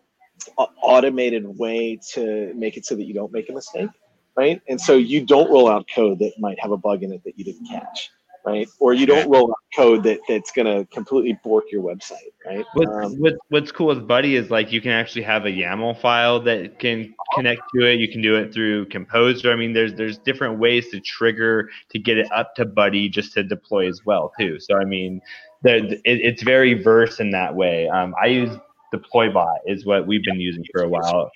automated 0.82 1.58
way 1.58 1.98
to 2.12 2.52
make 2.54 2.76
it 2.76 2.84
so 2.84 2.94
that 2.94 3.04
you 3.04 3.14
don't 3.14 3.32
make 3.32 3.48
a 3.48 3.52
mistake, 3.52 3.90
right? 4.36 4.60
And 4.68 4.80
so 4.80 4.94
you 4.96 5.24
don't 5.24 5.50
roll 5.50 5.68
out 5.68 5.86
code 5.94 6.18
that 6.20 6.32
might 6.38 6.58
have 6.60 6.70
a 6.70 6.76
bug 6.76 7.02
in 7.02 7.12
it 7.12 7.22
that 7.24 7.38
you 7.38 7.44
didn't 7.44 7.66
catch, 7.66 8.10
right? 8.44 8.66
Or 8.80 8.94
you 8.94 9.06
don't 9.06 9.30
roll 9.30 9.50
out 9.50 9.58
code 9.74 10.02
that 10.04 10.20
that's 10.28 10.50
going 10.52 10.66
to 10.66 10.86
completely 10.92 11.38
bork 11.44 11.64
your 11.70 11.82
website, 11.82 12.32
right? 12.46 12.64
What, 12.74 12.88
Um, 12.88 13.14
what 13.16 13.34
what's 13.48 13.70
cool 13.72 13.88
with 13.88 14.06
Buddy 14.06 14.36
is 14.36 14.50
like 14.50 14.72
you 14.72 14.80
can 14.80 14.92
actually 14.92 15.22
have 15.22 15.46
a 15.46 15.50
YAML 15.50 16.00
file 16.00 16.40
that 16.40 16.78
can 16.78 17.14
connect 17.34 17.62
to 17.74 17.86
it. 17.86 18.00
You 18.00 18.08
can 18.08 18.22
do 18.22 18.36
it 18.36 18.52
through 18.52 18.86
Composer. 18.86 19.52
I 19.52 19.56
mean, 19.56 19.72
there's 19.72 19.94
there's 19.94 20.18
different 20.18 20.58
ways 20.58 20.88
to 20.90 21.00
trigger 21.00 21.68
to 21.90 21.98
get 21.98 22.18
it 22.18 22.30
up 22.32 22.54
to 22.56 22.64
Buddy 22.64 23.08
just 23.08 23.32
to 23.34 23.42
deploy 23.42 23.88
as 23.88 24.00
well 24.04 24.32
too. 24.38 24.58
So 24.60 24.76
I 24.76 24.84
mean, 24.84 25.20
the, 25.62 25.92
it, 25.92 26.00
it's 26.04 26.42
very 26.42 26.74
verse 26.74 27.20
in 27.20 27.30
that 27.30 27.54
way. 27.54 27.88
Um, 27.88 28.14
I 28.20 28.26
use 28.26 28.56
Deploybot 28.92 29.58
is 29.66 29.86
what 29.86 30.06
we've 30.06 30.22
been 30.24 30.40
using 30.40 30.64
for 30.72 30.82
a 30.82 30.88
while. 30.88 31.30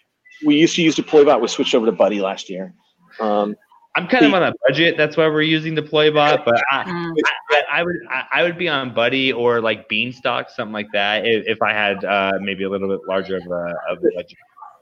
we 0.44 0.56
used 0.56 0.74
to 0.76 0.82
use 0.82 0.96
Deploybot. 0.96 1.40
We 1.40 1.48
switched 1.48 1.74
over 1.74 1.86
to 1.86 1.92
Buddy 1.92 2.20
last 2.20 2.50
year. 2.50 2.74
Um, 3.20 3.56
I'm 3.96 4.06
kind 4.06 4.26
of 4.26 4.34
on 4.34 4.42
a 4.42 4.52
budget. 4.68 4.98
That's 4.98 5.16
why 5.16 5.26
we're 5.26 5.40
using 5.40 5.74
Deploybot. 5.74 6.44
But 6.44 6.62
I, 6.70 6.84
Mm. 6.84 7.14
I, 7.50 7.62
I 7.72 7.82
would 7.82 7.96
I, 8.10 8.24
I 8.32 8.42
would 8.42 8.58
be 8.58 8.68
on 8.68 8.92
Buddy 8.94 9.32
or 9.32 9.60
like 9.60 9.88
Beanstalk, 9.88 10.50
something 10.50 10.72
like 10.72 10.88
that, 10.92 11.26
if, 11.26 11.46
if 11.46 11.62
I 11.62 11.72
had 11.72 12.04
uh, 12.04 12.32
maybe 12.40 12.64
a 12.64 12.70
little 12.70 12.88
bit 12.88 13.00
larger 13.08 13.36
of 13.36 13.46
a, 13.46 13.74
of 13.90 13.98
a 13.98 14.14
budget. 14.14 14.38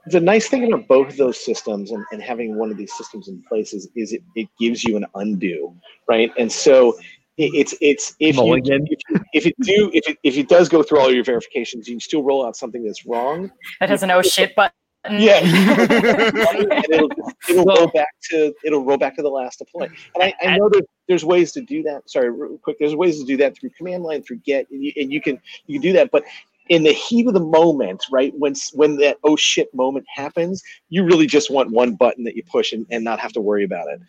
the 0.07 0.19
nice 0.19 0.49
thing 0.49 0.71
about 0.71 0.87
both 0.87 1.09
of 1.09 1.17
those 1.17 1.43
systems 1.43 1.91
and, 1.91 2.03
and 2.11 2.21
having 2.21 2.57
one 2.57 2.71
of 2.71 2.77
these 2.77 2.93
systems 2.97 3.27
in 3.27 3.41
place 3.47 3.73
is, 3.73 3.87
is 3.95 4.13
it, 4.13 4.21
it 4.35 4.47
gives 4.59 4.83
you 4.83 4.97
an 4.97 5.05
undo, 5.15 5.73
right? 6.07 6.31
And 6.37 6.51
so 6.51 6.97
it, 7.37 7.51
it's 7.53 7.73
it's 7.81 8.15
if 8.19 8.35
you, 8.35 8.55
if 8.55 8.67
you 8.67 9.21
if 9.33 9.45
it 9.45 9.55
do 9.61 9.91
if 9.93 10.07
it 10.09 10.17
if 10.23 10.37
it 10.37 10.49
does 10.49 10.69
go 10.69 10.83
through 10.83 10.99
all 10.99 11.11
your 11.11 11.23
verifications, 11.23 11.87
you 11.87 11.95
can 11.95 11.99
still 12.01 12.23
roll 12.23 12.45
out 12.45 12.55
something 12.55 12.83
that's 12.85 13.05
wrong. 13.05 13.49
That 13.79 13.89
has 13.89 14.03
an 14.03 14.11
oh 14.11 14.21
shit 14.21 14.55
button. 14.55 14.73
Yeah. 15.09 15.39
and 15.43 16.85
it'll 16.89 17.09
it'll 17.49 17.65
Well- 17.65 17.77
roll 17.77 17.91
back 17.93 18.13
to 18.31 18.53
it'll 18.63 18.83
roll 18.83 18.97
back 18.97 19.15
to 19.17 19.21
the 19.21 19.29
last 19.29 19.59
deploy. 19.59 19.85
And 20.15 20.23
I, 20.23 20.33
I 20.41 20.57
know 20.57 20.69
that 20.69 20.85
there's 21.07 21.25
ways 21.25 21.51
to 21.53 21.61
do 21.61 21.83
that. 21.83 22.09
Sorry, 22.09 22.29
real 22.29 22.57
quick. 22.57 22.77
There's 22.79 22.95
ways 22.95 23.19
to 23.19 23.25
do 23.25 23.37
that 23.37 23.57
through 23.57 23.71
command 23.71 24.03
line, 24.03 24.23
through 24.23 24.37
Git, 24.37 24.67
and 24.71 24.83
you, 24.83 24.91
and 24.95 25.11
you 25.11 25.21
can 25.21 25.39
you 25.67 25.79
can 25.79 25.81
do 25.81 25.93
that. 25.93 26.11
But 26.11 26.23
in 26.69 26.83
the 26.83 26.93
heat 26.93 27.27
of 27.27 27.33
the 27.33 27.39
moment, 27.39 28.03
right 28.11 28.33
when 28.37 28.55
when 28.73 28.97
that 28.97 29.17
oh 29.23 29.35
shit 29.35 29.73
moment 29.73 30.05
happens, 30.13 30.63
you 30.89 31.03
really 31.03 31.27
just 31.27 31.51
want 31.51 31.71
one 31.71 31.95
button 31.95 32.23
that 32.23 32.35
you 32.35 32.43
push 32.43 32.73
and, 32.73 32.85
and 32.89 33.03
not 33.03 33.19
have 33.19 33.33
to 33.33 33.41
worry 33.41 33.63
about 33.63 33.87
it. 33.89 34.01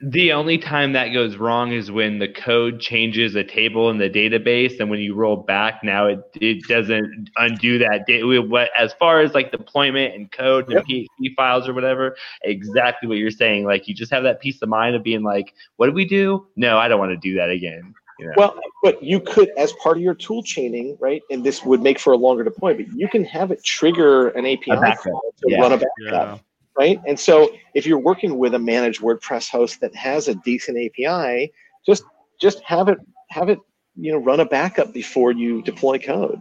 The 0.00 0.32
only 0.32 0.58
time 0.58 0.92
that 0.92 1.08
goes 1.08 1.36
wrong 1.36 1.72
is 1.72 1.90
when 1.90 2.18
the 2.18 2.28
code 2.28 2.80
changes 2.80 3.34
a 3.34 3.42
table 3.42 3.90
in 3.90 3.98
the 3.98 4.08
database, 4.08 4.78
and 4.78 4.90
when 4.90 5.00
you 5.00 5.14
roll 5.14 5.36
back, 5.36 5.82
now 5.82 6.06
it, 6.06 6.20
it 6.34 6.62
doesn't 6.68 7.30
undo 7.36 7.78
that. 7.78 8.04
Da- 8.06 8.22
what 8.40 8.70
as 8.78 8.92
far 8.94 9.20
as 9.20 9.34
like 9.34 9.50
deployment 9.50 10.14
and 10.14 10.30
code 10.30 10.68
and 10.68 10.84
Yep. 10.88 11.06
PHP 11.20 11.34
files 11.36 11.68
or 11.68 11.74
whatever, 11.74 12.16
exactly 12.42 13.08
what 13.08 13.18
you're 13.18 13.30
saying. 13.30 13.64
Like 13.64 13.88
you 13.88 13.94
just 13.94 14.12
have 14.12 14.22
that 14.22 14.40
peace 14.40 14.62
of 14.62 14.68
mind 14.68 14.94
of 14.94 15.02
being 15.02 15.22
like, 15.22 15.54
"What 15.76 15.86
did 15.86 15.94
we 15.94 16.04
do? 16.04 16.46
No, 16.56 16.78
I 16.78 16.88
don't 16.88 17.00
want 17.00 17.10
to 17.10 17.16
do 17.16 17.34
that 17.36 17.50
again." 17.50 17.94
You 18.18 18.26
know? 18.26 18.32
Well, 18.36 18.60
but 18.82 19.02
you 19.02 19.20
could, 19.20 19.50
as 19.56 19.72
part 19.74 19.96
of 19.96 20.02
your 20.02 20.14
tool 20.14 20.42
chaining, 20.42 20.96
right? 21.00 21.22
And 21.30 21.44
this 21.44 21.64
would 21.64 21.80
make 21.80 22.00
for 22.00 22.12
a 22.12 22.16
longer 22.16 22.42
deployment. 22.42 22.88
You 22.94 23.08
can 23.08 23.24
have 23.24 23.50
it 23.52 23.62
trigger 23.62 24.28
an 24.30 24.44
API 24.44 24.72
backup, 24.72 25.04
to 25.04 25.46
yeah. 25.46 25.60
run 25.60 25.72
a 25.72 25.76
backup. 25.76 25.88
Yeah. 26.00 26.38
Right? 26.78 27.00
And 27.06 27.18
so 27.18 27.50
if 27.74 27.86
you're 27.86 27.98
working 27.98 28.38
with 28.38 28.54
a 28.54 28.58
managed 28.58 29.00
WordPress 29.00 29.50
host 29.50 29.80
that 29.80 29.94
has 29.94 30.28
a 30.28 30.34
decent 30.36 30.78
API, 30.78 31.52
just 31.84 32.04
just 32.40 32.60
have 32.62 32.88
it 32.88 32.98
have 33.30 33.48
it 33.48 33.58
you 33.96 34.12
know 34.12 34.18
run 34.18 34.40
a 34.40 34.44
backup 34.44 34.92
before 34.92 35.32
you 35.32 35.62
deploy 35.62 35.98
code. 35.98 36.40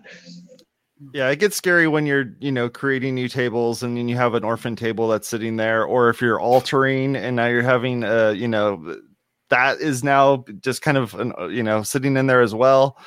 Yeah, 1.13 1.29
it 1.29 1.39
gets 1.39 1.55
scary 1.55 1.87
when 1.87 2.07
you're, 2.07 2.33
you 2.39 2.51
know, 2.51 2.69
creating 2.69 3.13
new 3.13 3.27
tables 3.27 3.83
and 3.83 3.95
then 3.95 4.09
you 4.09 4.15
have 4.15 4.33
an 4.33 4.43
orphan 4.43 4.75
table 4.75 5.07
that's 5.07 5.27
sitting 5.27 5.55
there, 5.55 5.83
or 5.83 6.09
if 6.09 6.21
you're 6.21 6.39
altering 6.39 7.15
and 7.15 7.35
now 7.35 7.45
you're 7.45 7.61
having, 7.61 8.03
a, 8.03 8.33
you 8.33 8.47
know, 8.47 8.99
that 9.49 9.79
is 9.79 10.03
now 10.03 10.43
just 10.59 10.81
kind 10.81 10.97
of, 10.97 11.13
an, 11.13 11.33
you 11.51 11.61
know, 11.61 11.83
sitting 11.83 12.17
in 12.17 12.25
there 12.25 12.41
as 12.41 12.55
well. 12.55 12.97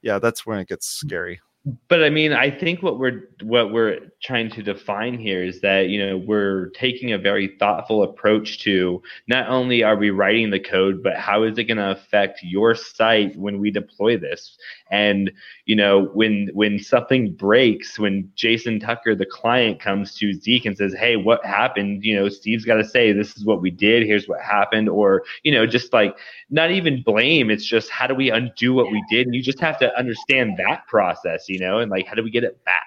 Yeah, 0.00 0.18
that's 0.18 0.46
when 0.46 0.58
it 0.58 0.68
gets 0.68 0.86
scary. 0.86 1.40
But 1.88 2.04
I 2.04 2.10
mean, 2.10 2.34
I 2.34 2.50
think 2.50 2.82
what 2.82 2.98
we're 2.98 3.30
what 3.42 3.72
we're 3.72 3.98
trying 4.22 4.50
to 4.50 4.62
define 4.62 5.18
here 5.18 5.42
is 5.42 5.62
that 5.62 5.88
you 5.88 6.04
know 6.04 6.18
we're 6.18 6.68
taking 6.70 7.12
a 7.12 7.18
very 7.18 7.56
thoughtful 7.58 8.02
approach 8.02 8.58
to 8.64 9.02
not 9.28 9.48
only 9.48 9.82
are 9.82 9.96
we 9.96 10.10
writing 10.10 10.50
the 10.50 10.60
code, 10.60 11.02
but 11.02 11.16
how 11.16 11.42
is 11.42 11.56
it 11.56 11.64
going 11.64 11.78
to 11.78 11.92
affect 11.92 12.42
your 12.42 12.74
site 12.74 13.34
when 13.38 13.60
we 13.60 13.70
deploy 13.70 14.18
this? 14.18 14.58
And 14.90 15.32
you 15.64 15.74
know, 15.74 16.10
when 16.12 16.50
when 16.52 16.78
something 16.78 17.32
breaks, 17.32 17.98
when 17.98 18.30
Jason 18.34 18.78
Tucker, 18.78 19.14
the 19.14 19.24
client, 19.24 19.80
comes 19.80 20.14
to 20.16 20.34
Zeek 20.34 20.66
and 20.66 20.76
says, 20.76 20.92
"Hey, 20.92 21.16
what 21.16 21.46
happened?" 21.46 22.04
You 22.04 22.16
know, 22.16 22.28
Steve's 22.28 22.66
got 22.66 22.76
to 22.76 22.84
say, 22.84 23.12
"This 23.12 23.38
is 23.38 23.46
what 23.46 23.62
we 23.62 23.70
did. 23.70 24.06
Here's 24.06 24.28
what 24.28 24.42
happened," 24.42 24.90
or 24.90 25.22
you 25.44 25.52
know, 25.52 25.66
just 25.66 25.94
like 25.94 26.14
not 26.50 26.70
even 26.70 27.02
blame. 27.02 27.50
It's 27.50 27.64
just 27.64 27.88
how 27.88 28.06
do 28.06 28.14
we 28.14 28.30
undo 28.30 28.74
what 28.74 28.92
we 28.92 29.02
did? 29.08 29.26
And 29.26 29.34
you 29.34 29.42
just 29.42 29.60
have 29.60 29.78
to 29.78 29.98
understand 29.98 30.58
that 30.58 30.86
process, 30.88 31.48
you 31.48 31.53
know, 31.58 31.78
and 31.78 31.90
like 31.90 32.06
how 32.06 32.14
do 32.14 32.22
we 32.22 32.30
get 32.30 32.44
it 32.44 32.62
back? 32.64 32.84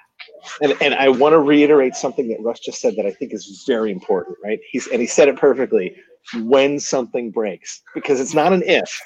And 0.61 0.75
and 0.81 0.95
I 0.95 1.09
want 1.09 1.33
to 1.33 1.39
reiterate 1.39 1.95
something 1.95 2.27
that 2.29 2.37
Russ 2.41 2.59
just 2.59 2.79
said 2.81 2.95
that 2.95 3.05
I 3.05 3.11
think 3.11 3.33
is 3.33 3.63
very 3.67 3.91
important, 3.91 4.37
right? 4.43 4.59
He's 4.71 4.87
and 4.87 5.01
he 5.01 5.07
said 5.07 5.27
it 5.27 5.37
perfectly. 5.37 5.95
When 6.43 6.79
something 6.79 7.31
breaks, 7.31 7.81
because 7.95 8.19
it's 8.19 8.33
not 8.33 8.51
an 8.51 8.63
if. 8.65 9.01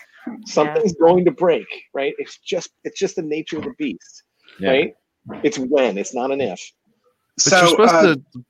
Something's 0.46 0.94
going 0.94 1.26
to 1.26 1.32
break, 1.32 1.68
right? 1.94 2.14
It's 2.18 2.38
just 2.38 2.72
it's 2.84 3.00
just 3.00 3.16
the 3.16 3.22
nature 3.22 3.58
of 3.58 3.64
the 3.64 3.74
beast, 3.78 4.24
right? 4.70 4.94
It's 5.44 5.58
when, 5.58 5.98
it's 5.98 6.14
not 6.14 6.32
an 6.32 6.42
if. 6.42 6.60
But 7.38 7.44
so 7.44 7.60
you're 7.60 7.70
supposed 7.70 7.94
uh, 7.94 8.16
to. 8.16 8.46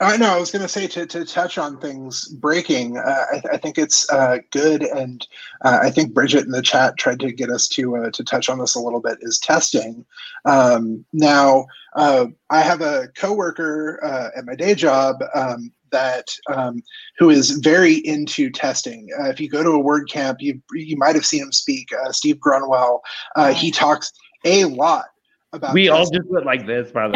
I 0.00 0.16
know. 0.16 0.30
I 0.30 0.38
was 0.38 0.52
going 0.52 0.62
to 0.62 0.68
say 0.68 0.86
to, 0.86 1.06
to 1.06 1.24
touch 1.24 1.58
on 1.58 1.80
things 1.80 2.28
breaking. 2.28 2.98
Uh, 2.98 3.24
I, 3.32 3.42
I 3.52 3.56
think 3.56 3.78
it's 3.78 4.08
uh, 4.10 4.38
good, 4.52 4.82
and 4.82 5.26
uh, 5.62 5.80
I 5.82 5.90
think 5.90 6.14
Bridget 6.14 6.44
in 6.44 6.52
the 6.52 6.62
chat 6.62 6.96
tried 6.98 7.18
to 7.20 7.32
get 7.32 7.50
us 7.50 7.66
to 7.68 7.96
uh, 7.96 8.10
to 8.10 8.22
touch 8.22 8.48
on 8.48 8.58
this 8.58 8.76
a 8.76 8.80
little 8.80 9.00
bit. 9.00 9.18
Is 9.22 9.38
testing. 9.38 10.06
Um, 10.44 11.04
now, 11.12 11.66
uh, 11.94 12.26
I 12.50 12.60
have 12.60 12.80
a 12.80 13.08
coworker 13.16 13.98
uh, 14.04 14.28
at 14.36 14.46
my 14.46 14.54
day 14.54 14.76
job 14.76 15.16
um, 15.34 15.72
that 15.90 16.28
um, 16.48 16.82
who 17.18 17.30
is 17.30 17.50
very 17.50 17.94
into 17.94 18.50
testing. 18.50 19.08
Uh, 19.20 19.28
if 19.28 19.40
you 19.40 19.48
go 19.48 19.64
to 19.64 19.70
a 19.70 19.82
WordCamp, 19.82 20.36
you 20.38 20.62
you 20.72 20.96
might 20.96 21.16
have 21.16 21.26
seen 21.26 21.42
him 21.42 21.52
speak. 21.52 21.88
Uh, 21.92 22.12
Steve 22.12 22.36
Grunwell. 22.36 23.00
Uh, 23.34 23.52
he 23.52 23.72
talks 23.72 24.12
a 24.44 24.64
lot 24.64 25.06
about. 25.52 25.74
We 25.74 25.88
all 25.88 26.04
testing. 26.04 26.20
just 26.20 26.30
went 26.30 26.46
like 26.46 26.66
this, 26.66 26.92
by 26.92 27.08
the 27.08 27.14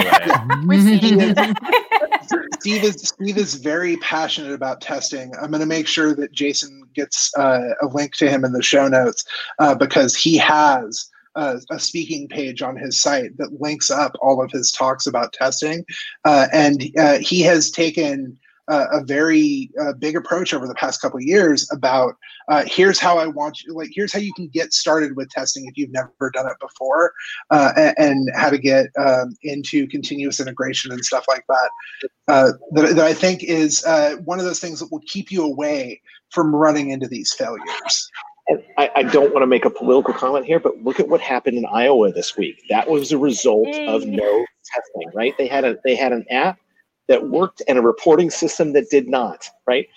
way. 0.66 1.54
Steve 2.60 2.84
is 2.84 2.94
Steve 3.00 3.38
is 3.38 3.54
very 3.54 3.96
passionate 3.98 4.52
about 4.52 4.80
testing. 4.80 5.32
I'm 5.40 5.50
going 5.50 5.60
to 5.60 5.66
make 5.66 5.86
sure 5.86 6.14
that 6.14 6.32
Jason 6.32 6.84
gets 6.94 7.36
uh, 7.36 7.74
a 7.80 7.86
link 7.86 8.14
to 8.16 8.30
him 8.30 8.44
in 8.44 8.52
the 8.52 8.62
show 8.62 8.88
notes 8.88 9.24
uh, 9.58 9.74
because 9.74 10.14
he 10.14 10.36
has 10.38 11.10
a, 11.34 11.60
a, 11.70 11.78
speaking 11.78 12.28
page 12.28 12.62
on 12.62 12.76
his 12.76 13.00
site 13.00 13.36
that 13.38 13.60
links 13.60 13.90
up 13.90 14.12
all 14.20 14.42
of 14.42 14.50
his 14.50 14.70
talks 14.70 15.06
about 15.06 15.32
testing. 15.32 15.84
Uh, 16.24 16.46
and 16.52 16.84
uh, 16.98 17.18
he 17.18 17.40
has 17.40 17.70
taken 17.70 18.38
uh, 18.72 18.86
a 18.90 19.04
very 19.04 19.70
uh, 19.78 19.92
big 19.92 20.16
approach 20.16 20.54
over 20.54 20.66
the 20.66 20.74
past 20.74 21.02
couple 21.02 21.20
years 21.20 21.68
about 21.70 22.16
uh, 22.48 22.64
here's 22.66 22.98
how 22.98 23.18
I 23.18 23.26
want 23.26 23.62
you, 23.62 23.74
like, 23.74 23.90
here's 23.92 24.12
how 24.14 24.18
you 24.18 24.32
can 24.32 24.48
get 24.48 24.72
started 24.72 25.14
with 25.14 25.28
testing 25.28 25.66
if 25.66 25.76
you've 25.76 25.92
never 25.92 26.30
done 26.32 26.46
it 26.46 26.56
before, 26.58 27.12
uh, 27.50 27.72
and, 27.76 27.94
and, 27.98 28.30
how 28.34 28.48
to 28.48 28.56
get 28.56 28.86
um, 28.98 29.36
into 29.42 29.86
continuous 29.88 30.40
integration 30.40 30.90
and 30.90 31.04
stuff 31.04 31.26
like 31.28 31.44
that. 31.48 31.70
Uh, 32.28 32.52
that, 32.72 32.96
that, 32.96 33.04
I 33.04 33.12
think 33.12 33.42
is 33.42 33.84
uh, 33.84 34.16
one 34.24 34.38
of 34.38 34.46
those 34.46 34.58
things 34.58 34.80
that 34.80 34.90
will 34.90 35.02
keep 35.06 35.30
you 35.30 35.44
away 35.44 36.00
from 36.30 36.56
running 36.56 36.90
into 36.90 37.06
these 37.06 37.34
failures. 37.34 38.10
And 38.48 38.62
I, 38.78 38.90
I, 38.96 39.02
don't 39.02 39.32
want 39.34 39.42
to 39.42 39.46
make 39.46 39.66
a 39.66 39.70
political 39.70 40.14
comment 40.14 40.46
here, 40.46 40.58
but 40.58 40.82
look 40.82 40.98
at 40.98 41.08
what 41.08 41.20
happened 41.20 41.58
in 41.58 41.66
Iowa 41.66 42.10
this 42.10 42.36
week. 42.36 42.62
That 42.70 42.88
was 42.88 43.12
a 43.12 43.18
result 43.18 43.68
of 43.68 44.06
no 44.06 44.46
testing, 44.64 45.10
right? 45.14 45.34
They 45.36 45.46
had 45.46 45.64
a 45.64 45.76
they 45.84 45.94
had 45.94 46.12
an 46.12 46.24
app 46.30 46.58
that 47.08 47.28
worked 47.28 47.62
and 47.68 47.78
a 47.78 47.82
reporting 47.82 48.30
system 48.30 48.72
that 48.72 48.88
did 48.90 49.08
not, 49.08 49.48
right? 49.66 49.88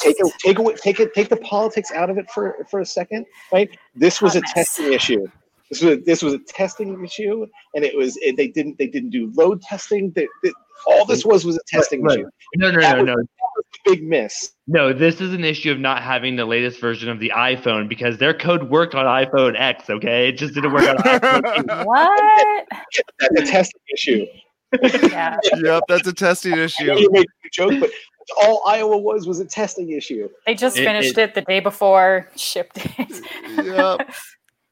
Take 0.00 0.16
it, 0.18 0.32
take 0.38 0.58
away, 0.58 0.74
take 0.74 1.00
it, 1.00 1.14
take 1.14 1.28
the 1.28 1.36
politics 1.36 1.90
out 1.92 2.10
of 2.10 2.18
it 2.18 2.30
for 2.30 2.66
for 2.70 2.80
a 2.80 2.86
second, 2.86 3.26
right? 3.52 3.70
This 3.94 4.20
was 4.20 4.36
a 4.36 4.40
testing 4.40 4.92
issue. 4.92 5.26
This 5.70 5.82
was 5.82 5.92
a, 5.92 5.96
this 6.00 6.22
was 6.22 6.34
a 6.34 6.38
testing 6.38 7.02
issue, 7.04 7.46
and 7.74 7.84
it 7.84 7.96
was 7.96 8.16
it, 8.18 8.36
they 8.36 8.48
didn't 8.48 8.78
they 8.78 8.86
didn't 8.86 9.10
do 9.10 9.32
load 9.34 9.62
testing. 9.62 10.12
They, 10.12 10.28
they, 10.42 10.52
all 10.86 11.04
this 11.04 11.24
was 11.24 11.44
was 11.44 11.56
a 11.56 11.60
testing 11.66 12.02
right, 12.02 12.20
issue. 12.20 12.28
No, 12.56 12.70
no, 12.70 12.78
no, 12.78 13.02
was, 13.02 13.06
no. 13.06 13.92
big 13.92 14.04
miss. 14.04 14.52
No, 14.68 14.92
this 14.92 15.20
is 15.20 15.32
an 15.32 15.42
issue 15.42 15.72
of 15.72 15.80
not 15.80 16.02
having 16.02 16.36
the 16.36 16.44
latest 16.44 16.80
version 16.80 17.08
of 17.08 17.18
the 17.18 17.32
iPhone 17.34 17.88
because 17.88 18.18
their 18.18 18.34
code 18.34 18.70
worked 18.70 18.94
on 18.94 19.06
iPhone 19.06 19.58
X. 19.58 19.90
Okay, 19.90 20.28
it 20.28 20.38
just 20.38 20.54
didn't 20.54 20.72
work 20.72 20.88
on 20.88 20.96
iPhone. 20.98 21.86
what? 21.86 22.66
That's 23.18 23.40
a 23.40 23.46
testing 23.46 23.80
issue. 23.92 24.26
Yeah. 24.82 25.36
yep, 25.56 25.84
that's 25.88 26.06
a 26.06 26.12
testing 26.12 26.56
issue. 26.56 26.84
You 26.84 27.10
make 27.10 27.26
a 27.44 27.48
joke, 27.52 27.74
but 27.80 27.90
all 28.42 28.62
Iowa 28.66 28.96
was 28.96 29.26
was 29.26 29.40
a 29.40 29.44
testing 29.44 29.90
issue. 29.90 30.28
They 30.46 30.54
just 30.54 30.76
finished 30.76 31.12
it, 31.12 31.18
it, 31.18 31.28
it 31.30 31.34
the 31.34 31.42
day 31.42 31.60
before, 31.60 32.28
shipped 32.36 32.78
it. 32.78 33.22
yep. 33.64 34.10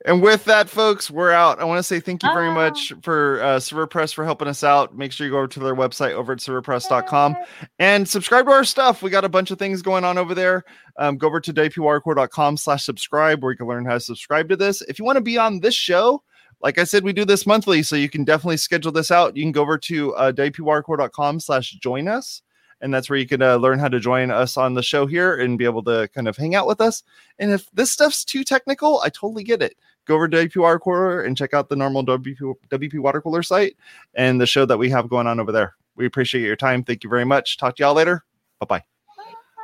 And 0.07 0.21
with 0.21 0.45
that, 0.45 0.69
folks, 0.69 1.11
we're 1.11 1.33
out. 1.33 1.61
I 1.61 1.65
want 1.65 1.79
to 1.79 1.83
say 1.83 1.99
thank 1.99 2.23
you 2.23 2.29
very 2.35 2.51
much 2.51 2.93
for 3.03 3.43
uh, 3.43 3.57
ServerPress 3.57 4.13
for 4.13 4.23
helping 4.23 4.49
us 4.49 4.63
out. 4.63 4.95
Make 4.95 5.13
sure 5.13 5.27
you 5.27 5.33
go 5.33 5.39
over 5.39 5.49
to 5.49 5.61
their 5.61 5.75
website 5.75 6.13
over 6.13 6.35
at 6.35 6.41
serverpress.com 6.41 7.37
and 7.79 8.07
subscribe 8.07 8.45
to 8.45 8.53
our 8.53 8.65
stuff. 8.65 9.03
We 9.03 9.09
got 9.09 9.25
a 9.25 9.31
bunch 9.31 9.51
of 9.51 9.59
things 9.59 9.81
going 9.81 10.05
on 10.05 10.19
over 10.19 10.35
there. 10.35 10.65
Um, 10.99 11.17
go 11.17 11.29
over 11.29 11.41
to 11.41 11.55
wpwatercooler.com 11.55 12.59
slash 12.59 12.85
subscribe 12.85 13.43
where 13.43 13.53
you 13.53 13.57
can 13.57 13.67
learn 13.67 13.87
how 13.87 13.95
to 13.95 14.01
subscribe 14.01 14.51
to 14.51 14.57
this. 14.57 14.83
If 14.83 14.99
you 14.99 15.07
want 15.07 15.17
to 15.17 15.23
be 15.23 15.39
on 15.39 15.61
this 15.61 15.75
show, 15.75 16.23
like 16.65 16.79
I 16.79 16.85
said, 16.85 17.05
we 17.05 17.13
do 17.13 17.25
this 17.25 17.47
monthly, 17.47 17.85
so 17.85 17.95
you 17.95 18.09
can 18.09 18.25
definitely 18.25 18.57
schedule 18.57 18.91
this 18.91 19.13
out. 19.13 19.37
You 19.37 19.45
can 19.45 19.53
go 19.53 19.63
over 19.63 19.79
to 19.79 20.15
uh, 20.17 20.33
wpwatercooler.com 20.33 21.39
slash 21.39 21.71
join 21.73 22.09
us 22.09 22.43
and 22.81 22.93
that's 22.93 23.09
where 23.09 23.19
you 23.19 23.27
can 23.27 23.41
uh, 23.41 23.57
learn 23.57 23.79
how 23.79 23.89
to 23.89 24.01
join 24.01 24.31
us 24.31 24.57
on 24.57 24.75
the 24.75 24.83
show 24.83 25.07
here 25.07 25.37
and 25.37 25.57
be 25.57 25.65
able 25.65 25.83
to 25.85 26.09
kind 26.13 26.29
of 26.29 26.37
hang 26.37 26.55
out 26.55 26.67
with 26.67 26.81
us. 26.81 27.03
And 27.39 27.53
if 27.53 27.71
this 27.71 27.91
stuff's 27.91 28.25
too 28.25 28.45
technical, 28.45 29.01
I 29.01 29.09
totally 29.09 29.45
get 29.45 29.63
it 29.63 29.77
go 30.07 30.17
over 30.17 30.29
to 30.29 30.37
WP 30.37 30.57
Water 30.57 30.79
Cooler 30.79 31.23
and 31.23 31.37
check 31.37 31.55
out 31.55 31.69
the 31.69 31.77
normal 31.77 32.05
WP, 32.05 32.55
WP 32.69 32.99
Water 32.99 33.21
Cooler 33.21 33.43
site 33.43 33.77
and 34.15 34.41
the 34.41 34.47
show 34.47 34.67
that 34.67 34.79
we 34.79 34.91
have 34.91 35.09
going 35.09 35.27
on 35.27 35.41
over 35.41 35.53
there. 35.53 35.75
We 35.97 36.07
appreciate 36.07 36.43
your 36.43 36.57
time. 36.57 36.85
Thank 36.85 37.05
you 37.05 37.11
very 37.11 37.25
much. 37.25 37.57
Talk 37.57 37.77
to 37.77 37.83
y'all 37.83 37.95
later. 37.95 38.25
Bye 38.61 38.67
bye. 38.67 38.83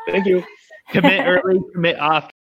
Thank 0.07 0.27
you. 0.27 0.45
Commit 0.91 1.25
early, 1.25 1.61
commit 1.73 2.01
often. 2.01 2.33